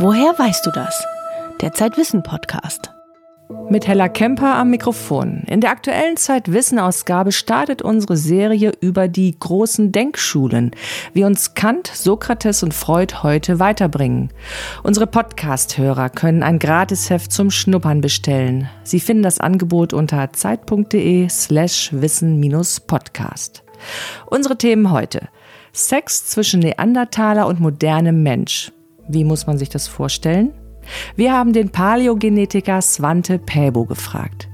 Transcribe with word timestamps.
Woher 0.00 0.38
weißt 0.38 0.64
du 0.64 0.70
das? 0.70 1.04
Der 1.60 1.72
Zeitwissen 1.72 2.22
Podcast. 2.22 2.92
Mit 3.68 3.88
Hella 3.88 4.08
Kemper 4.08 4.54
am 4.54 4.70
Mikrofon. 4.70 5.42
In 5.48 5.60
der 5.60 5.70
aktuellen 5.70 6.16
Zeitwissen-Ausgabe 6.16 7.32
startet 7.32 7.82
unsere 7.82 8.16
Serie 8.16 8.70
über 8.80 9.08
die 9.08 9.36
großen 9.36 9.90
Denkschulen, 9.90 10.70
wie 11.14 11.24
uns 11.24 11.54
Kant, 11.54 11.88
Sokrates 11.88 12.62
und 12.62 12.74
Freud 12.74 13.12
heute 13.24 13.58
weiterbringen. 13.58 14.30
Unsere 14.84 15.08
Podcast-Hörer 15.08 16.10
können 16.10 16.44
ein 16.44 16.60
Gratisheft 16.60 17.32
zum 17.32 17.50
Schnuppern 17.50 18.00
bestellen. 18.00 18.68
Sie 18.84 19.00
finden 19.00 19.24
das 19.24 19.40
Angebot 19.40 19.92
unter 19.92 20.32
zeit.de 20.32 21.28
slash 21.28 21.90
wissen-podcast. 21.92 23.64
Unsere 24.26 24.56
Themen 24.56 24.92
heute. 24.92 25.26
Sex 25.72 26.24
zwischen 26.26 26.60
Neandertaler 26.60 27.48
und 27.48 27.58
modernem 27.58 28.22
Mensch. 28.22 28.70
Wie 29.08 29.24
muss 29.24 29.46
man 29.46 29.58
sich 29.58 29.68
das 29.68 29.88
vorstellen? 29.88 30.52
Wir 31.16 31.32
haben 31.32 31.52
den 31.52 31.70
Paläogenetiker 31.70 32.80
Svante 32.80 33.38
Päbo 33.38 33.84
gefragt. 33.84 34.48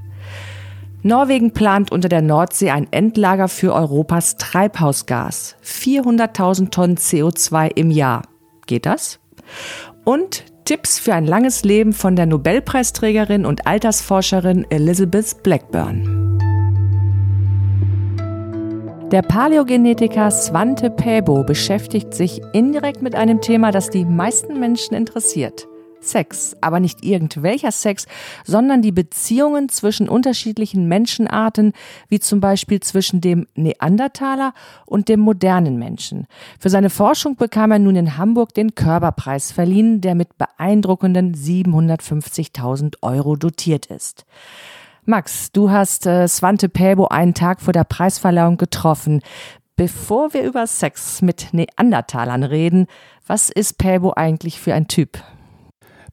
Norwegen 1.03 1.51
plant 1.51 1.91
unter 1.91 2.09
der 2.09 2.23
Nordsee 2.23 2.71
ein 2.71 2.87
Endlager 2.91 3.47
für 3.47 3.73
Europas 3.73 4.37
Treibhausgas. 4.37 5.55
400.000 5.63 6.71
Tonnen 6.71 6.97
CO2 6.97 7.69
im 7.75 7.91
Jahr. 7.91 8.23
Geht 8.65 8.87
das? 8.87 9.19
Und 10.03 10.45
Tipps 10.65 10.97
für 10.97 11.13
ein 11.13 11.27
langes 11.27 11.63
Leben 11.63 11.93
von 11.93 12.15
der 12.15 12.25
Nobelpreisträgerin 12.25 13.45
und 13.45 13.67
Altersforscherin 13.67 14.65
Elizabeth 14.71 15.43
Blackburn. 15.43 16.24
Der 19.15 19.21
Paläogenetiker 19.21 20.29
Svante 20.29 20.89
Päbo 20.89 21.45
beschäftigt 21.45 22.13
sich 22.13 22.41
indirekt 22.51 23.01
mit 23.01 23.15
einem 23.15 23.39
Thema, 23.39 23.71
das 23.71 23.89
die 23.89 24.03
meisten 24.03 24.59
Menschen 24.59 24.93
interessiert. 24.93 25.69
Sex, 26.01 26.53
aber 26.59 26.81
nicht 26.81 27.05
irgendwelcher 27.05 27.71
Sex, 27.71 28.07
sondern 28.43 28.81
die 28.81 28.91
Beziehungen 28.91 29.69
zwischen 29.69 30.09
unterschiedlichen 30.09 30.89
Menschenarten, 30.89 31.71
wie 32.09 32.19
zum 32.19 32.41
Beispiel 32.41 32.81
zwischen 32.81 33.21
dem 33.21 33.47
Neandertaler 33.55 34.53
und 34.85 35.07
dem 35.07 35.21
modernen 35.21 35.79
Menschen. 35.79 36.27
Für 36.59 36.69
seine 36.69 36.89
Forschung 36.89 37.37
bekam 37.37 37.71
er 37.71 37.79
nun 37.79 37.95
in 37.95 38.17
Hamburg 38.17 38.53
den 38.53 38.75
Körperpreis 38.75 39.53
verliehen, 39.53 40.01
der 40.01 40.15
mit 40.15 40.37
beeindruckenden 40.37 41.35
750.000 41.35 42.95
Euro 43.01 43.37
dotiert 43.37 43.85
ist. 43.85 44.25
Max, 45.07 45.51
du 45.51 45.69
hast 45.69 46.07
äh, 46.07 46.27
Svante 46.27 46.67
Päbo 46.67 47.05
einen 47.09 47.35
Tag 47.35 47.61
vor 47.61 47.73
der 47.73 47.83
Preisverleihung 47.83 48.57
getroffen. 48.57 49.21
Bevor 49.75 50.33
wir 50.33 50.43
über 50.43 50.65
Sex 50.65 51.21
mit 51.21 51.53
Neandertalern 51.53 52.43
reden, 52.43 52.87
was 53.27 53.51
ist 53.51 53.77
Päbo 53.77 54.13
eigentlich 54.13 54.59
für 54.59 54.73
ein 54.73 54.87
Typ? 54.87 55.19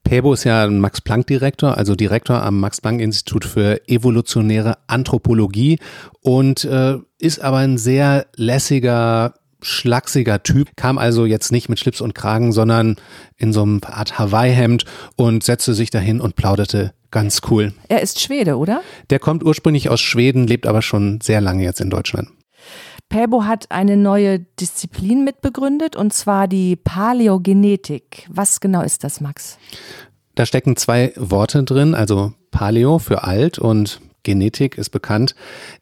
Päbo 0.04 0.34
ist 0.34 0.44
ja 0.44 0.64
ein 0.64 0.78
Max-Planck-Direktor, 0.78 1.78
also 1.78 1.94
Direktor 1.94 2.42
am 2.42 2.60
Max-Planck-Institut 2.60 3.46
für 3.46 3.80
evolutionäre 3.88 4.76
Anthropologie 4.88 5.78
und 6.20 6.64
äh, 6.64 6.98
ist 7.18 7.40
aber 7.40 7.58
ein 7.58 7.78
sehr 7.78 8.26
lässiger, 8.36 9.34
schlachsiger 9.62 10.42
Typ, 10.42 10.76
kam 10.76 10.98
also 10.98 11.24
jetzt 11.24 11.50
nicht 11.50 11.70
mit 11.70 11.78
Schlips 11.78 12.02
und 12.02 12.14
Kragen, 12.14 12.52
sondern 12.52 12.96
in 13.38 13.54
so 13.54 13.62
einem 13.62 13.80
Art 13.86 14.18
Hawaii-Hemd 14.18 14.84
und 15.16 15.44
setzte 15.44 15.72
sich 15.72 15.88
dahin 15.88 16.20
und 16.20 16.36
plauderte 16.36 16.92
ganz 17.12 17.42
cool. 17.50 17.72
Er 17.88 18.02
ist 18.02 18.20
Schwede, 18.20 18.56
oder? 18.56 18.82
Der 19.10 19.20
kommt 19.20 19.44
ursprünglich 19.44 19.88
aus 19.88 20.00
Schweden, 20.00 20.48
lebt 20.48 20.66
aber 20.66 20.82
schon 20.82 21.20
sehr 21.20 21.40
lange 21.40 21.62
jetzt 21.62 21.80
in 21.80 21.90
Deutschland. 21.90 22.28
Päbo 23.08 23.44
hat 23.44 23.70
eine 23.70 23.96
neue 23.96 24.40
Disziplin 24.40 25.22
mitbegründet, 25.22 25.94
und 25.96 26.12
zwar 26.12 26.48
die 26.48 26.76
Paläogenetik. 26.76 28.26
Was 28.30 28.60
genau 28.60 28.82
ist 28.82 29.04
das, 29.04 29.20
Max? 29.20 29.58
Da 30.34 30.46
stecken 30.46 30.76
zwei 30.76 31.12
Worte 31.16 31.62
drin, 31.62 31.94
also 31.94 32.32
Paleo 32.50 32.98
für 32.98 33.22
alt 33.22 33.58
und 33.58 34.00
Genetik 34.22 34.78
ist 34.78 34.90
bekannt. 34.90 35.34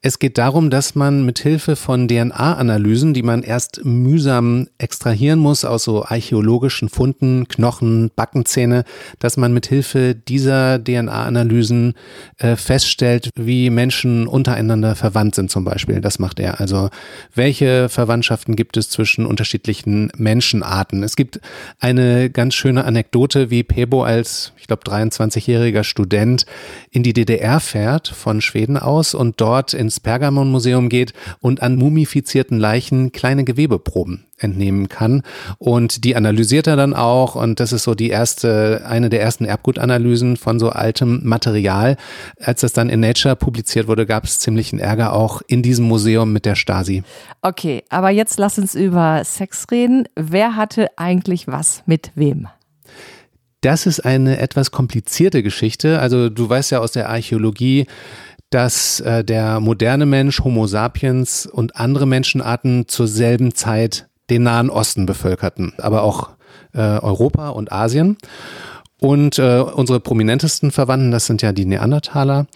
Es 0.03 0.19
geht 0.19 0.39
darum, 0.39 0.71
dass 0.71 0.95
man 0.95 1.25
mit 1.25 1.39
Hilfe 1.39 1.77
von 1.77 2.09
DNA-Analysen, 2.09 3.15
die 3.15 3.23
man 3.23 3.43
erst 3.43 3.85
mühsam 3.85 4.69
extrahieren 4.79 5.39
muss 5.39 5.65
aus 5.65 5.85
so 5.85 6.05
archäologischen 6.05 6.89
Funden, 6.89 7.49
Knochen, 7.49 8.11
Backenzähne, 8.15 8.85
dass 9.19 9.37
man 9.37 9.53
mit 9.53 9.67
Hilfe 9.67 10.15
dieser 10.15 10.83
DNA-Analysen 10.83 11.95
äh, 12.39 12.57
feststellt, 12.57 13.31
wie 13.35 13.71
Menschen 13.71 14.27
untereinander 14.27 14.95
verwandt 14.95 15.35
sind 15.35 15.51
zum 15.51 15.65
Beispiel. 15.65 16.01
Das 16.01 16.19
macht 16.19 16.41
er. 16.41 16.61
Also 16.61 16.91
welche 17.35 17.89
Verwandtschaften 17.89 18.57
gibt 18.57 18.77
es 18.77 18.91
zwischen 18.91 19.27
unterschiedlichen 19.27 20.11
Menschenarten? 20.17 21.03
Es 21.03 21.17
gibt 21.17 21.41
eine 21.79 22.31
ganz 22.31 22.55
schöne 22.55 22.85
Anekdote, 22.85 23.51
wie 23.51 23.63
Pebo 23.63 24.03
als, 24.03 24.53
ich 24.59 24.67
glaube, 24.67 24.83
23-jähriger 24.85 25.85
Student 25.85 26.47
in 26.91 27.03
die 27.03 27.13
DDR 27.13 27.61
fährt 27.61 28.09
von 28.09 28.30
Schweden 28.41 28.77
aus 28.77 29.15
und 29.15 29.41
dort 29.41 29.75
ins 29.75 29.99
Pergamon-Museum 29.99 30.89
geht 30.89 31.13
und 31.41 31.61
an 31.61 31.75
mumifizierten 31.75 32.61
Leichen 32.61 33.11
kleine 33.11 33.43
Gewebeproben 33.43 34.27
entnehmen 34.39 34.89
kann. 34.89 35.23
Und 35.59 36.05
die 36.05 36.17
analysiert 36.17 36.67
er 36.67 36.77
dann 36.77 36.95
auch. 36.95 37.35
Und 37.35 37.61
das 37.61 37.73
ist 37.73 37.83
so 37.83 37.95
die 37.95 38.11
erste, 38.11 38.83
eine 38.87 39.11
der 39.11 39.21
ersten 39.21 39.45
Erbgutanalysen 39.45 40.37
von 40.37 40.59
so 40.59 40.71
altem 40.71 41.21
Material. 41.25 41.97
Als 42.41 42.61
das 42.61 42.73
dann 42.73 42.89
in 42.89 43.01
Nature 43.01 43.37
publiziert 43.37 43.89
wurde, 43.89 44.07
gab 44.07 44.25
es 44.25 44.39
ziemlichen 44.39 44.79
Ärger 44.79 45.13
auch 45.13 45.43
in 45.47 45.63
diesem 45.63 45.87
Museum 45.87 46.33
mit 46.33 46.45
der 46.47 46.55
Stasi. 46.55 47.03
Okay, 47.43 47.83
aber 47.89 48.11
jetzt 48.11 48.39
lass 48.39 48.59
uns 48.59 48.75
über 48.75 49.23
Sex 49.25 49.67
reden. 49.71 50.07
Wer 50.15 50.57
hatte 50.57 50.89
eigentlich 50.97 51.47
was 51.47 51.83
mit 51.87 52.13
wem? 52.15 52.49
Das 53.61 53.87
ist 53.87 54.01
eine 54.01 54.39
etwas 54.39 54.71
komplizierte 54.71 55.43
Geschichte. 55.43 56.01
Also 56.01 56.31
du 56.31 56.49
weißt 56.49 56.71
ja 56.71 56.81
aus 56.81 56.93
der 56.93 57.11
Archäologie, 57.11 57.87
dass 58.49 59.01
äh, 59.01 59.23
der 59.23 59.61
moderne 59.61 60.07
Mensch, 60.07 60.41
Homo 60.41 60.67
sapiens 60.67 61.47
und 61.47 61.77
andere 61.77 62.07
Menschenarten 62.07 62.89
zur 62.89 63.07
selben 63.07 63.55
Zeit 63.55 64.09
den 64.29 64.45
Nahen 64.45 64.71
Osten 64.71 65.07
bevölkerten, 65.07 65.73
aber 65.79 66.03
auch 66.03 66.31
äh, 66.73 66.81
Europa 66.81 67.51
und 67.51 67.73
Asien. 67.73 68.17
Und 69.01 69.39
äh, 69.39 69.61
unsere 69.61 69.99
prominentesten 70.01 70.71
Verwandten, 70.73 71.11
das 71.11 71.27
sind 71.27 71.41
ja 71.43 71.53
die 71.53 71.65
Neandertaler, 71.65 72.47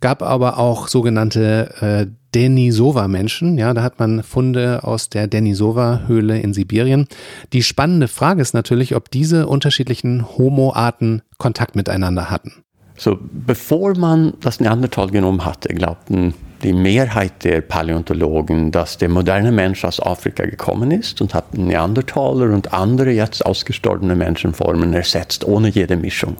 gab 0.00 0.22
aber 0.22 0.58
auch 0.58 0.86
sogenannte 0.86 1.74
äh, 1.80 2.06
Denisova-Menschen. 2.34 3.58
Ja, 3.58 3.74
da 3.74 3.82
hat 3.82 3.98
man 3.98 4.22
Funde 4.22 4.84
aus 4.84 5.08
der 5.08 5.26
Denisova-Höhle 5.26 6.38
in 6.40 6.52
Sibirien. 6.52 7.06
Die 7.52 7.62
spannende 7.62 8.08
Frage 8.08 8.42
ist 8.42 8.54
natürlich, 8.54 8.94
ob 8.94 9.10
diese 9.10 9.46
unterschiedlichen 9.46 10.26
Homo-Arten 10.36 11.22
Kontakt 11.38 11.76
miteinander 11.76 12.30
hatten. 12.30 12.64
So, 12.96 13.16
bevor 13.20 13.96
man 13.96 14.34
das 14.40 14.58
Neandertalgenom 14.58 15.44
hatte, 15.44 15.68
glaubten 15.68 16.34
die 16.64 16.72
Mehrheit 16.72 17.44
der 17.44 17.60
Paläontologen, 17.60 18.72
dass 18.72 18.98
der 18.98 19.08
moderne 19.08 19.52
Mensch 19.52 19.84
aus 19.84 20.00
Afrika 20.00 20.44
gekommen 20.44 20.90
ist 20.90 21.20
und 21.20 21.32
hat 21.32 21.56
Neandertaler 21.56 22.52
und 22.52 22.72
andere 22.72 23.12
jetzt 23.12 23.46
ausgestorbene 23.46 24.16
Menschenformen 24.16 24.92
ersetzt, 24.92 25.44
ohne 25.44 25.68
jede 25.68 25.96
Mischung. 25.96 26.36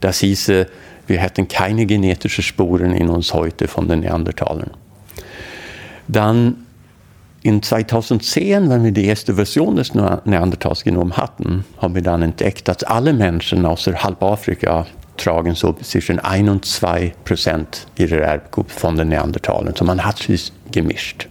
Das 0.00 0.20
hieße, 0.20 0.66
wir 1.06 1.18
hätten 1.18 1.48
keine 1.48 1.84
genetischen 1.84 2.44
Spuren 2.44 2.92
in 2.92 3.10
uns 3.10 3.34
heute 3.34 3.68
von 3.68 3.88
den 3.88 4.00
Neandertalern. 4.00 4.70
Dann 6.08 6.66
in 7.42 7.62
2010, 7.62 8.68
wenn 8.68 8.82
wir 8.82 8.92
die 8.92 9.04
erste 9.04 9.34
Version 9.34 9.76
des 9.76 9.94
Neandertals 9.94 10.82
genommen 10.82 11.16
hatten, 11.16 11.64
haben 11.80 11.94
wir 11.94 12.02
dann 12.02 12.22
entdeckt, 12.22 12.66
dass 12.66 12.82
alle 12.82 13.12
Menschen 13.12 13.64
außerhalb 13.64 14.22
Afrika 14.22 14.86
tragen 15.16 15.54
so 15.54 15.72
zwischen 15.72 16.18
1 16.18 16.48
und 16.48 16.64
2 16.64 17.12
Prozent 17.24 17.86
ihrer 17.96 18.18
Erbgut 18.18 18.70
von 18.70 18.96
den 18.96 19.08
Neandertalern. 19.08 19.74
So 19.76 19.84
man 19.84 20.04
hat 20.04 20.18
sich 20.18 20.52
gemischt. 20.72 21.28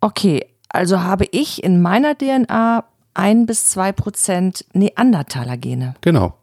Okay, 0.00 0.46
also 0.68 1.02
habe 1.02 1.26
ich 1.30 1.62
in 1.62 1.82
meiner 1.82 2.16
DNA 2.16 2.84
1 3.14 3.46
bis 3.46 3.70
2 3.70 3.92
Prozent 3.92 4.64
Neandertaler-Gene. 4.72 5.94
Genau. 6.00 6.34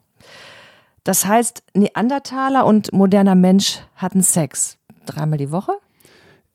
Das 1.04 1.24
heißt, 1.24 1.62
Neandertaler 1.74 2.66
und 2.66 2.92
moderner 2.92 3.34
Mensch 3.34 3.78
hatten 3.96 4.22
Sex. 4.22 4.76
Dreimal 5.06 5.38
die 5.38 5.50
Woche? 5.50 5.72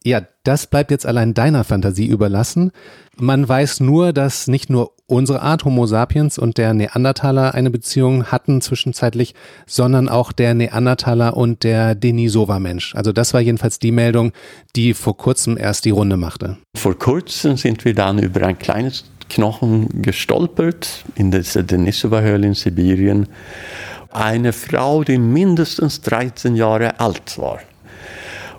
Ja, 0.05 0.21
das 0.43 0.67
bleibt 0.67 0.91
jetzt 0.91 1.05
allein 1.05 1.33
deiner 1.33 1.63
Fantasie 1.63 2.07
überlassen. 2.07 2.71
Man 3.15 3.47
weiß 3.47 3.79
nur, 3.79 4.11
dass 4.11 4.47
nicht 4.47 4.69
nur 4.69 4.91
unsere 5.07 5.41
Art 5.41 5.63
Homo 5.63 5.85
sapiens 5.85 6.37
und 6.37 6.57
der 6.57 6.73
Neandertaler 6.73 7.53
eine 7.53 7.69
Beziehung 7.69 8.25
hatten 8.25 8.59
zwischenzeitlich, 8.59 9.33
sondern 9.65 10.09
auch 10.09 10.33
der 10.33 10.55
Neandertaler 10.55 11.37
und 11.37 11.63
der 11.63 11.95
Denisova-Mensch. 11.95 12.95
Also 12.95 13.13
das 13.13 13.33
war 13.33 13.39
jedenfalls 13.39 13.79
die 13.79 13.91
Meldung, 13.91 14.33
die 14.75 14.93
vor 14.93 15.15
kurzem 15.15 15.57
erst 15.57 15.85
die 15.85 15.91
Runde 15.91 16.17
machte. 16.17 16.57
Vor 16.75 16.97
kurzem 16.99 17.55
sind 17.55 17.85
wir 17.85 17.93
dann 17.93 18.19
über 18.19 18.45
ein 18.45 18.59
kleines 18.59 19.05
Knochen 19.29 20.01
gestolpert 20.01 21.05
in 21.15 21.31
der 21.31 21.43
Denisova-Höhle 21.43 22.47
in 22.47 22.53
Sibirien. 22.55 23.27
Eine 24.11 24.51
Frau, 24.51 25.03
die 25.03 25.17
mindestens 25.17 26.01
13 26.01 26.55
Jahre 26.55 26.99
alt 26.99 27.37
war, 27.37 27.59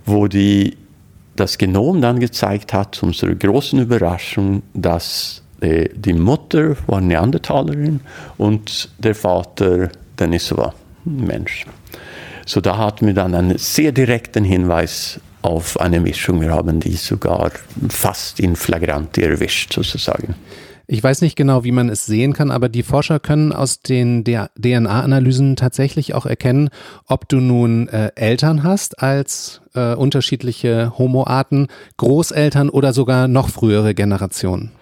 wo 0.07 0.27
die 0.27 0.77
das 1.37 1.59
Genom 1.59 2.01
dann 2.01 2.21
gezeigt 2.21 2.73
hat, 2.73 2.95
zu 2.95 3.07
unserer 3.07 3.35
großen 3.35 3.79
Überraschung, 3.81 4.63
dass 4.73 5.43
die 5.63 6.13
Mutter 6.13 6.77
war 6.87 7.01
Neandertalerin 7.01 8.01
und 8.37 8.91
der 8.99 9.15
Vater 9.15 9.89
Denisova, 10.19 10.75
Mensch. 11.05 11.65
So 12.45 12.61
da 12.61 12.77
hatten 12.77 13.07
wir 13.07 13.15
dann 13.15 13.35
einen 13.35 13.57
sehr 13.57 13.93
direkten 13.93 14.45
Hinweis 14.45 15.21
auf 15.41 15.81
eine 15.81 16.01
Mischung. 16.01 16.41
Wir 16.41 16.51
haben 16.51 16.81
die 16.81 16.97
sogar 16.97 17.51
fast 17.89 18.41
in 18.41 18.57
flagranti 18.57 19.23
erwischt, 19.23 19.73
sozusagen. 19.73 20.35
Ich 20.87 21.03
weiß 21.03 21.23
nicht 21.23 21.37
genau, 21.37 21.65
wie 21.65 21.73
man 21.73 21.89
es 21.89 22.05
sehen 22.05 22.33
kann, 22.35 22.51
aber 22.51 22.69
die 22.69 22.83
Forscher 22.83 23.19
können 23.21 23.53
aus 23.53 23.81
den 23.81 24.25
DNA-Analysen 24.25 25.57
tatsächlich 25.57 26.15
auch 26.15 26.27
erkennen, 26.27 26.69
ob 27.07 27.29
du 27.29 27.41
nun 27.41 27.89
äh, 27.89 28.11
Eltern 28.17 28.63
hast 28.63 29.03
als 29.03 29.63
äh, 29.75 29.95
unterschiedliche 29.95 30.93
Homoarten, 30.99 31.69
Großeltern 31.97 32.69
oder 32.69 32.93
sogar 32.93 33.29
noch 33.29 33.49
frühere 33.49 33.95
Generationen. 33.95 34.73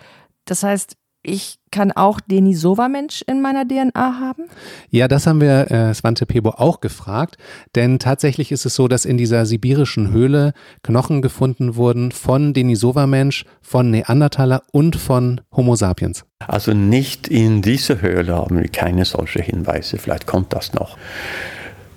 Das 0.44 0.64
heißt, 0.64 0.96
ich 1.22 1.58
kann 1.70 1.92
auch 1.92 2.20
Denisova-Mensch 2.20 3.22
in 3.26 3.40
meiner 3.40 3.66
DNA 3.66 4.20
haben? 4.20 4.44
Ja, 4.90 5.08
das 5.08 5.26
haben 5.26 5.40
wir 5.40 5.70
äh, 5.70 5.94
Svante 5.94 6.26
Pebo 6.26 6.50
auch 6.50 6.80
gefragt, 6.80 7.36
denn 7.74 7.98
tatsächlich 7.98 8.52
ist 8.52 8.66
es 8.66 8.74
so, 8.74 8.88
dass 8.88 9.04
in 9.04 9.16
dieser 9.16 9.46
sibirischen 9.46 10.10
Höhle 10.10 10.52
Knochen 10.82 11.22
gefunden 11.22 11.76
wurden 11.76 12.12
von 12.12 12.52
Denisova-Mensch, 12.52 13.44
von 13.60 13.90
Neandertaler 13.90 14.62
und 14.72 14.96
von 14.96 15.40
Homo 15.54 15.76
sapiens. 15.76 16.24
Also 16.46 16.72
nicht 16.72 17.28
in 17.28 17.62
dieser 17.62 18.02
Höhle 18.02 18.34
haben 18.34 18.58
wir 18.58 18.68
keine 18.68 19.04
solche 19.04 19.42
Hinweise, 19.42 19.98
vielleicht 19.98 20.26
kommt 20.26 20.52
das 20.52 20.74
noch. 20.74 20.98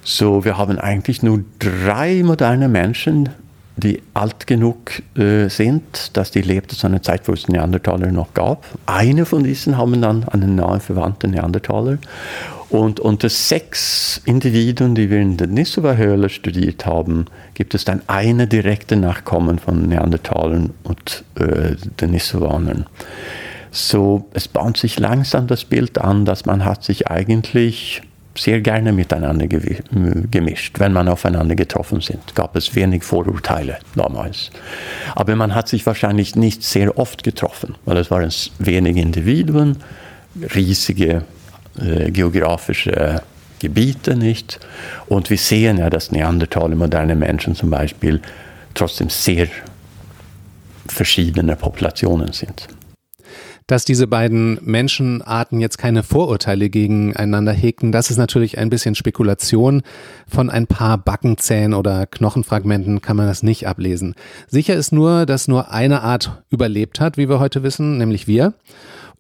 So, 0.04 0.45
wir 0.45 0.57
haben 0.57 0.77
eigentlich 0.77 1.24
nur 1.24 1.44
drei 1.57 2.22
moderne 2.24 2.69
Menschen 2.69 3.30
die 3.77 4.01
alt 4.13 4.48
genug 4.48 5.01
äh, 5.18 5.50
sind, 5.50 6.16
dass 6.16 6.31
die 6.31 6.42
lebten 6.42 6.75
zu 6.75 6.88
einer 6.88 7.01
Zeit, 7.01 7.27
wo 7.27 7.33
es 7.33 7.48
Neandertaler 7.48 8.12
noch 8.12 8.33
gab. 8.33 8.66
Eine 8.86 9.25
von 9.25 9.44
diesen 9.44 9.77
haben 9.77 10.01
dann 10.01 10.24
einen 10.30 10.56
nahen 10.56 10.80
Verwandten 10.80 11.31
Neandertaler. 11.31 11.98
Und 12.69 13.00
unter 13.00 13.30
sechs 13.30 14.22
Individuen, 14.25 14.95
die 14.95 15.10
wir 15.10 15.19
in 15.19 15.38
der 15.38 15.48
Nisova-Höhle 15.48 16.30
studiert 16.30 16.86
haben, 16.86 17.25
gibt 17.54 17.75
es 17.75 17.86
dann 17.86 18.01
eine 18.07 18.48
direkte 18.48 18.95
Nachkommen 18.95 19.60
von 19.60 19.88
Neandertalern 19.88 20.74
und 20.83 21.24
äh, 21.36 21.75
den 22.01 22.12
Nisovanern. 22.12 22.86
So, 23.72 24.30
es 24.33 24.48
bahnt 24.48 24.77
sich 24.77 25.00
langsam 25.00 25.48
das 25.48 25.66
Bild 25.66 25.98
an, 25.98 26.25
dass 26.25 26.45
man 26.45 26.63
hat 26.66 26.83
sich 26.83 27.07
eigentlich 27.07 28.01
sehr 28.38 28.62
gerne 28.62 28.92
miteinander 28.92 29.48
gemischt, 29.48 30.80
wenn 30.80 30.94
man 30.94 31.08
aufeinander 31.08 31.56
getroffen 31.56 32.02
sind. 32.02 32.36
Gab 32.36 32.56
es 32.56 32.76
wenig 32.76 33.04
Vorurteile 33.04 33.78
damals. 33.96 34.52
Aber 35.16 35.36
man 35.36 35.56
hat 35.56 35.68
sich 35.68 35.86
wahrscheinlich 35.86 36.36
nicht 36.36 36.64
sehr 36.64 36.98
oft 36.98 37.24
getroffen, 37.24 37.76
weil 37.86 37.98
es 37.98 38.12
waren 38.12 38.32
wenige 38.60 39.02
Individuen, 39.02 39.78
riesige 40.54 41.24
äh, 41.80 42.12
geografische 42.12 43.22
Gebiete 43.60 44.16
nicht. 44.16 44.60
Und 45.08 45.30
wir 45.30 45.38
sehen 45.38 45.78
ja, 45.78 45.90
dass 45.90 46.12
Neandertaler, 46.12 46.76
moderne 46.76 47.16
Menschen 47.16 47.56
zum 47.56 47.70
Beispiel, 47.70 48.22
trotzdem 48.74 49.10
sehr 49.10 49.48
verschiedene 50.88 51.56
Populationen 51.56 52.34
sind 52.34 52.68
dass 53.68 53.84
diese 53.84 54.06
beiden 54.06 54.60
Menschenarten 54.62 55.60
jetzt 55.60 55.78
keine 55.78 56.04
Vorurteile 56.04 56.70
gegeneinander 56.70 57.52
hegten, 57.52 57.92
das 57.92 58.12
ist 58.12 58.18
natürlich 58.18 58.58
ein 58.58 58.70
bisschen 58.70 58.96
Spekulation. 58.96 59.82
Von 60.28 60.50
ein 60.50 60.68
paar 60.68 60.98
Backenzähnen 60.98 61.74
oder 61.74 62.06
Knochenfragmenten 62.06 63.02
kann 63.02 63.18
man 63.18 63.28
das 63.28 63.42
nicht 63.42 63.68
ablesen. 63.68 64.16
Sicher 64.48 64.76
ist 64.76 64.92
nur, 64.92 65.26
dass 65.26 65.48
nur 65.48 65.72
eine 65.72 66.02
Art 66.02 66.44
überlebt 66.50 67.00
hat, 67.00 67.18
wie 67.18 67.28
wir 67.28 67.40
heute 67.40 67.64
wissen, 67.64 67.98
nämlich 67.98 68.28
wir. 68.28 68.54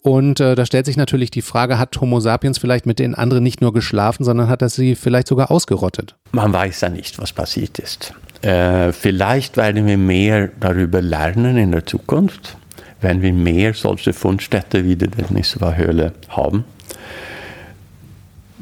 Und 0.01 0.39
äh, 0.39 0.53
da 0.53 0.67
stellt 0.67 0.85
sich 0.85 0.97
natürlich 0.97 1.31
die 1.31 1.41
Frage, 1.41 1.79
hat 1.79 1.99
Homo 1.99 2.19
sapiens 2.19 2.59
vielleicht 2.59 2.85
mit 2.85 2.99
den 2.99 3.15
anderen 3.15 3.41
nicht 3.41 3.61
nur 3.61 3.73
geschlafen, 3.73 4.23
sondern 4.23 4.47
hat 4.47 4.61
er 4.61 4.69
sie 4.69 4.93
vielleicht 4.93 5.27
sogar 5.27 5.49
ausgerottet? 5.49 6.15
Man 6.31 6.53
weiß 6.53 6.81
ja 6.81 6.89
nicht, 6.89 7.17
was 7.17 7.33
passiert 7.33 7.79
ist. 7.79 8.13
Äh, 8.43 8.91
vielleicht 8.91 9.57
werden 9.57 9.87
wir 9.87 9.97
mehr 9.97 10.51
darüber 10.59 11.01
lernen 11.01 11.57
in 11.57 11.71
der 11.71 11.87
Zukunft 11.87 12.55
wenn 13.01 13.21
wir 13.21 13.33
mehr 13.33 13.73
solche 13.73 14.13
Fundstätte 14.13 14.85
wie 14.85 14.95
die 14.95 15.09
Niswa-Höhle 15.29 16.13
haben. 16.29 16.65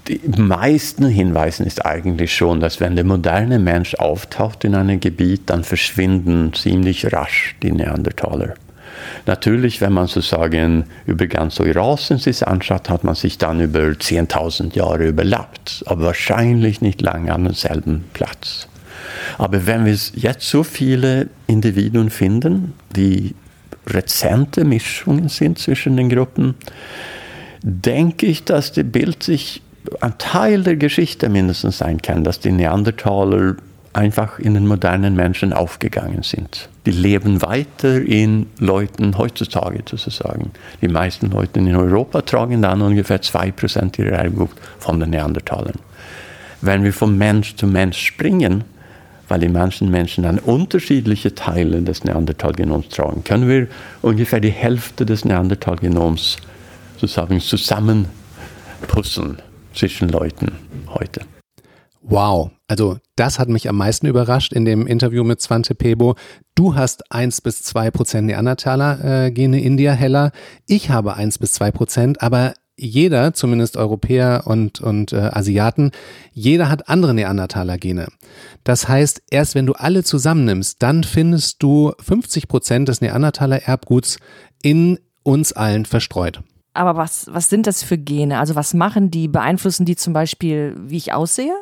Die 0.07 0.19
meisten 0.37 1.07
Hinweisen 1.07 1.65
ist 1.65 1.85
eigentlich 1.85 2.35
schon, 2.35 2.59
dass 2.59 2.81
wenn 2.81 2.95
der 2.95 3.05
moderne 3.05 3.57
Mensch 3.57 3.95
auftaucht 3.95 4.65
in 4.65 4.75
einem 4.75 4.99
Gebiet, 4.99 5.43
dann 5.45 5.63
verschwinden 5.63 6.51
ziemlich 6.53 7.13
rasch 7.13 7.55
die 7.63 7.71
Neandertaler. 7.71 8.55
Natürlich, 9.25 9.79
wenn 9.79 9.93
man 9.93 10.07
sozusagen 10.07 10.85
über 11.05 11.27
ganz 11.27 11.59
Eurasien 11.59 12.19
sich 12.19 12.45
anschaut, 12.45 12.89
hat 12.89 13.03
man 13.05 13.15
sich 13.15 13.37
dann 13.37 13.61
über 13.61 13.79
10.000 13.79 14.75
Jahre 14.75 15.07
überlappt, 15.07 15.83
aber 15.85 16.05
wahrscheinlich 16.05 16.81
nicht 16.81 17.01
lange 17.01 17.33
an 17.33 17.45
demselben 17.45 18.03
Platz. 18.13 18.67
Aber 19.37 19.65
wenn 19.65 19.85
wir 19.85 19.97
jetzt 20.13 20.49
so 20.49 20.63
viele 20.63 21.29
Individuen 21.47 22.09
finden, 22.09 22.73
die 22.95 23.35
rezente 23.87 24.65
Mischungen 24.65 25.29
sind 25.29 25.59
zwischen 25.59 25.97
den 25.97 26.09
Gruppen, 26.09 26.55
denke 27.61 28.25
ich, 28.25 28.43
dass 28.43 28.71
das 28.71 28.85
Bild 28.85 29.23
sich 29.23 29.61
ein 30.01 30.17
Teil 30.17 30.63
der 30.63 30.75
Geschichte 30.75 31.29
mindestens 31.29 31.79
sein 31.79 32.01
kann, 32.01 32.23
dass 32.23 32.39
die 32.39 32.51
Neandertaler 32.51 33.55
einfach 33.93 34.39
in 34.39 34.55
den 34.55 34.67
modernen 34.67 35.15
Menschen 35.15 35.53
aufgegangen 35.53 36.23
sind. 36.23 36.67
Die 36.85 36.91
leben 36.91 37.41
weiter 37.41 38.01
in 38.01 38.47
Leuten 38.59 39.17
heutzutage 39.17 39.83
sozusagen. 39.87 40.51
Die 40.81 40.87
meisten 40.87 41.29
Leute 41.29 41.59
in 41.59 41.75
Europa 41.75 42.21
tragen 42.21 42.61
dann 42.61 42.81
ungefähr 42.81 43.21
2% 43.21 43.99
ihrer 43.99 44.17
Erbgut 44.17 44.49
von 44.79 44.99
den 44.99 45.11
Neandertalern. 45.11 45.75
Wenn 46.61 46.83
wir 46.83 46.93
von 46.93 47.17
Mensch 47.17 47.55
zu 47.55 47.67
Mensch 47.67 47.97
springen, 47.99 48.63
weil 49.27 49.39
die 49.39 49.49
manchen 49.49 49.89
Menschen 49.89 50.23
dann 50.23 50.39
unterschiedliche 50.39 51.35
Teile 51.35 51.81
des 51.81 52.03
Neandertalgenoms 52.03 52.89
tragen, 52.89 53.23
können 53.23 53.47
wir 53.47 53.67
ungefähr 54.01 54.39
die 54.39 54.51
Hälfte 54.51 55.05
des 55.05 55.25
Neandertalgenoms 55.25 56.37
sozusagen 56.97 57.39
zusammenpuzzeln 57.39 59.41
zwischen 59.73 60.09
Leuten 60.09 60.51
heute. 60.89 61.21
Wow, 62.01 62.51
also 62.67 62.97
das 63.15 63.39
hat 63.39 63.47
mich 63.47 63.69
am 63.69 63.77
meisten 63.77 64.07
überrascht 64.07 64.51
in 64.51 64.65
dem 64.65 64.87
Interview 64.87 65.23
mit 65.23 65.41
Svante 65.41 65.73
Pebo. 65.73 66.15
Du 66.53 66.75
hast 66.75 67.09
1 67.11 67.39
bis 67.41 67.63
2 67.63 67.91
Prozent 67.91 68.27
Neandertaler-Gene 68.27 69.57
äh, 69.57 69.65
in 69.65 69.77
dir, 69.77 69.93
Heller. 69.93 70.31
Ich 70.67 70.89
habe 70.89 71.15
1 71.15 71.39
bis 71.39 71.53
2 71.53 71.71
Prozent, 71.71 72.21
aber 72.21 72.53
jeder, 72.75 73.33
zumindest 73.33 73.77
Europäer 73.77 74.43
und, 74.45 74.81
und 74.81 75.13
äh, 75.13 75.29
Asiaten, 75.31 75.91
jeder 76.31 76.69
hat 76.69 76.89
andere 76.89 77.13
Neandertaler-Gene. 77.13 78.07
Das 78.63 78.87
heißt, 78.87 79.23
erst 79.29 79.55
wenn 79.55 79.65
du 79.65 79.73
alle 79.73 80.03
zusammennimmst, 80.03 80.81
dann 80.81 81.03
findest 81.03 81.61
du 81.61 81.93
50 81.99 82.47
Prozent 82.47 82.89
des 82.89 83.01
Neandertaler-Erbguts 83.01 84.17
in 84.61 84.99
uns 85.23 85.53
allen 85.53 85.85
verstreut. 85.85 86.41
Aber 86.73 86.97
was, 86.97 87.27
was 87.31 87.49
sind 87.49 87.67
das 87.67 87.83
für 87.83 87.97
Gene? 87.97 88.39
Also 88.39 88.55
was 88.55 88.73
machen 88.73 89.11
die? 89.11 89.27
Beeinflussen 89.27 89.85
die 89.85 89.95
zum 89.95 90.13
Beispiel, 90.13 90.75
wie 90.79 90.97
ich 90.97 91.13
aussehe? 91.13 91.53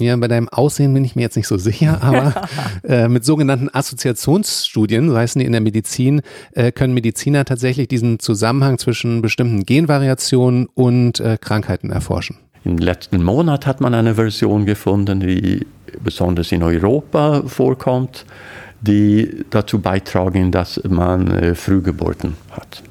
Ja, 0.00 0.16
bei 0.16 0.28
deinem 0.28 0.48
Aussehen 0.48 0.94
bin 0.94 1.04
ich 1.04 1.14
mir 1.14 1.22
jetzt 1.22 1.36
nicht 1.36 1.46
so 1.46 1.58
sicher, 1.58 1.98
aber 2.02 2.48
äh, 2.82 3.08
mit 3.08 3.24
sogenannten 3.24 3.68
Assoziationsstudien, 3.72 5.10
so 5.10 5.16
heißen 5.16 5.38
die 5.38 5.46
in 5.46 5.52
der 5.52 5.60
Medizin, 5.60 6.22
äh, 6.52 6.72
können 6.72 6.94
Mediziner 6.94 7.44
tatsächlich 7.44 7.88
diesen 7.88 8.18
Zusammenhang 8.18 8.78
zwischen 8.78 9.20
bestimmten 9.20 9.64
Genvariationen 9.64 10.68
und 10.74 11.20
äh, 11.20 11.36
Krankheiten 11.40 11.90
erforschen. 11.90 12.36
Im 12.64 12.78
letzten 12.78 13.22
Monat 13.22 13.66
hat 13.66 13.80
man 13.80 13.94
eine 13.94 14.14
Version 14.14 14.66
gefunden, 14.66 15.20
die 15.20 15.66
besonders 16.02 16.52
in 16.52 16.62
Europa 16.62 17.42
vorkommt, 17.46 18.24
die 18.80 19.44
dazu 19.50 19.80
beitragen, 19.80 20.50
dass 20.50 20.80
man 20.88 21.30
äh, 21.30 21.54
Frühgeburten 21.54 22.36
hat. 22.50 22.82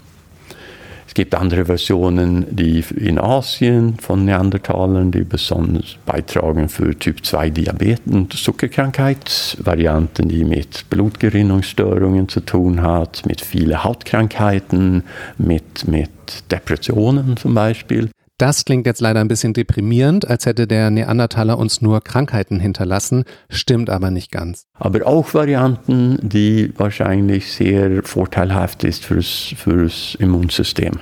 Es 1.19 1.23
gibt 1.23 1.35
andere 1.35 1.65
Versionen, 1.65 2.45
die 2.49 2.81
in 2.95 3.19
Asien 3.19 3.97
von 3.99 4.23
Neandertalern, 4.23 5.11
die 5.11 5.25
besonders 5.25 5.97
beitragen 6.05 6.69
für 6.69 6.97
Typ 6.97 7.25
2 7.25 7.49
Diabetes 7.49 7.99
und 8.09 8.31
Zuckerkrankheit, 8.31 9.57
Varianten, 9.61 10.29
die 10.29 10.45
mit 10.45 10.89
Blutgerinnungsstörungen 10.89 12.29
zu 12.29 12.39
tun 12.39 12.81
hat, 12.81 13.25
mit 13.25 13.41
vielen 13.41 13.83
Hautkrankheiten, 13.83 15.03
mit, 15.37 15.89
mit 15.89 16.09
Depressionen 16.49 17.35
zum 17.35 17.53
Beispiel. 17.53 18.09
Das 18.37 18.63
klingt 18.63 18.85
jetzt 18.85 19.01
leider 19.01 19.19
ein 19.19 19.27
bisschen 19.27 19.51
deprimierend, 19.51 20.25
als 20.25 20.45
hätte 20.45 20.67
der 20.67 20.89
Neandertaler 20.89 21.57
uns 21.57 21.81
nur 21.81 21.99
Krankheiten 21.99 22.61
hinterlassen, 22.61 23.25
stimmt 23.49 23.89
aber 23.89 24.09
nicht 24.09 24.31
ganz. 24.31 24.67
Aber 24.75 25.05
auch 25.05 25.33
Varianten, 25.33 26.17
die 26.21 26.71
wahrscheinlich 26.77 27.51
sehr 27.51 28.03
vorteilhaft 28.03 28.85
ist 28.85 29.03
fürs, 29.03 29.53
fürs 29.57 30.15
Immunsystem. 30.15 30.93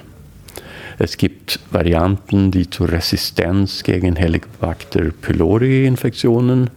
Es 1.00 1.18
gibt 1.18 1.60
Varianten, 1.72 2.50
die 2.50 2.70
zur 2.70 2.92
Resistenz 2.92 3.84
gegen 3.84 4.16
Helicobacter 4.16 5.12
pylori 5.12 5.86
Infektionen 5.86 6.72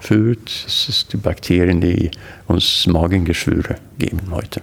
führt. 0.00 0.64
Das 0.64 0.86
sind 0.86 1.12
die 1.12 1.16
Bakterien, 1.18 1.80
die 1.80 2.10
uns 2.48 2.86
Magengeschwüre 2.86 3.76
geben 3.98 4.20
heute. 4.32 4.60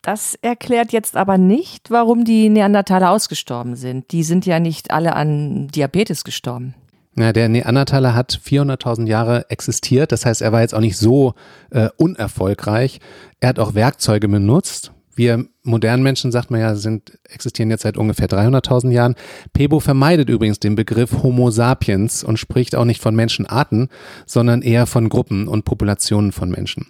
Das 0.00 0.36
erklärt 0.42 0.92
jetzt 0.92 1.16
aber 1.16 1.38
nicht, 1.38 1.90
warum 1.90 2.24
die 2.24 2.48
Neandertaler 2.48 3.10
ausgestorben 3.10 3.76
sind. 3.76 4.10
Die 4.10 4.24
sind 4.24 4.46
ja 4.46 4.58
nicht 4.58 4.90
alle 4.90 5.14
an 5.14 5.68
Diabetes 5.68 6.24
gestorben. 6.24 6.74
Ja, 7.16 7.32
der 7.32 7.48
Neandertaler 7.48 8.14
hat 8.14 8.40
400.000 8.44 9.06
Jahre 9.06 9.50
existiert. 9.50 10.10
Das 10.10 10.24
heißt, 10.24 10.40
er 10.40 10.50
war 10.50 10.62
jetzt 10.62 10.74
auch 10.74 10.80
nicht 10.80 10.96
so 10.96 11.34
äh, 11.70 11.90
unerfolgreich. 11.98 12.98
Er 13.38 13.50
hat 13.50 13.58
auch 13.58 13.74
Werkzeuge 13.74 14.28
benutzt. 14.28 14.92
Wir 15.14 15.44
modernen 15.62 16.02
Menschen, 16.02 16.32
sagt 16.32 16.50
man 16.50 16.60
ja, 16.60 16.74
sind, 16.74 17.18
existieren 17.28 17.70
jetzt 17.70 17.82
seit 17.82 17.96
ungefähr 17.96 18.28
300.000 18.28 18.90
Jahren. 18.90 19.14
Pebo 19.52 19.80
vermeidet 19.80 20.28
übrigens 20.28 20.58
den 20.58 20.74
Begriff 20.74 21.22
Homo 21.22 21.50
sapiens 21.50 22.24
und 22.24 22.38
spricht 22.38 22.74
auch 22.74 22.84
nicht 22.84 23.00
von 23.00 23.14
Menschenarten, 23.14 23.88
sondern 24.26 24.62
eher 24.62 24.86
von 24.86 25.08
Gruppen 25.08 25.48
und 25.48 25.64
Populationen 25.64 26.32
von 26.32 26.50
Menschen 26.50 26.86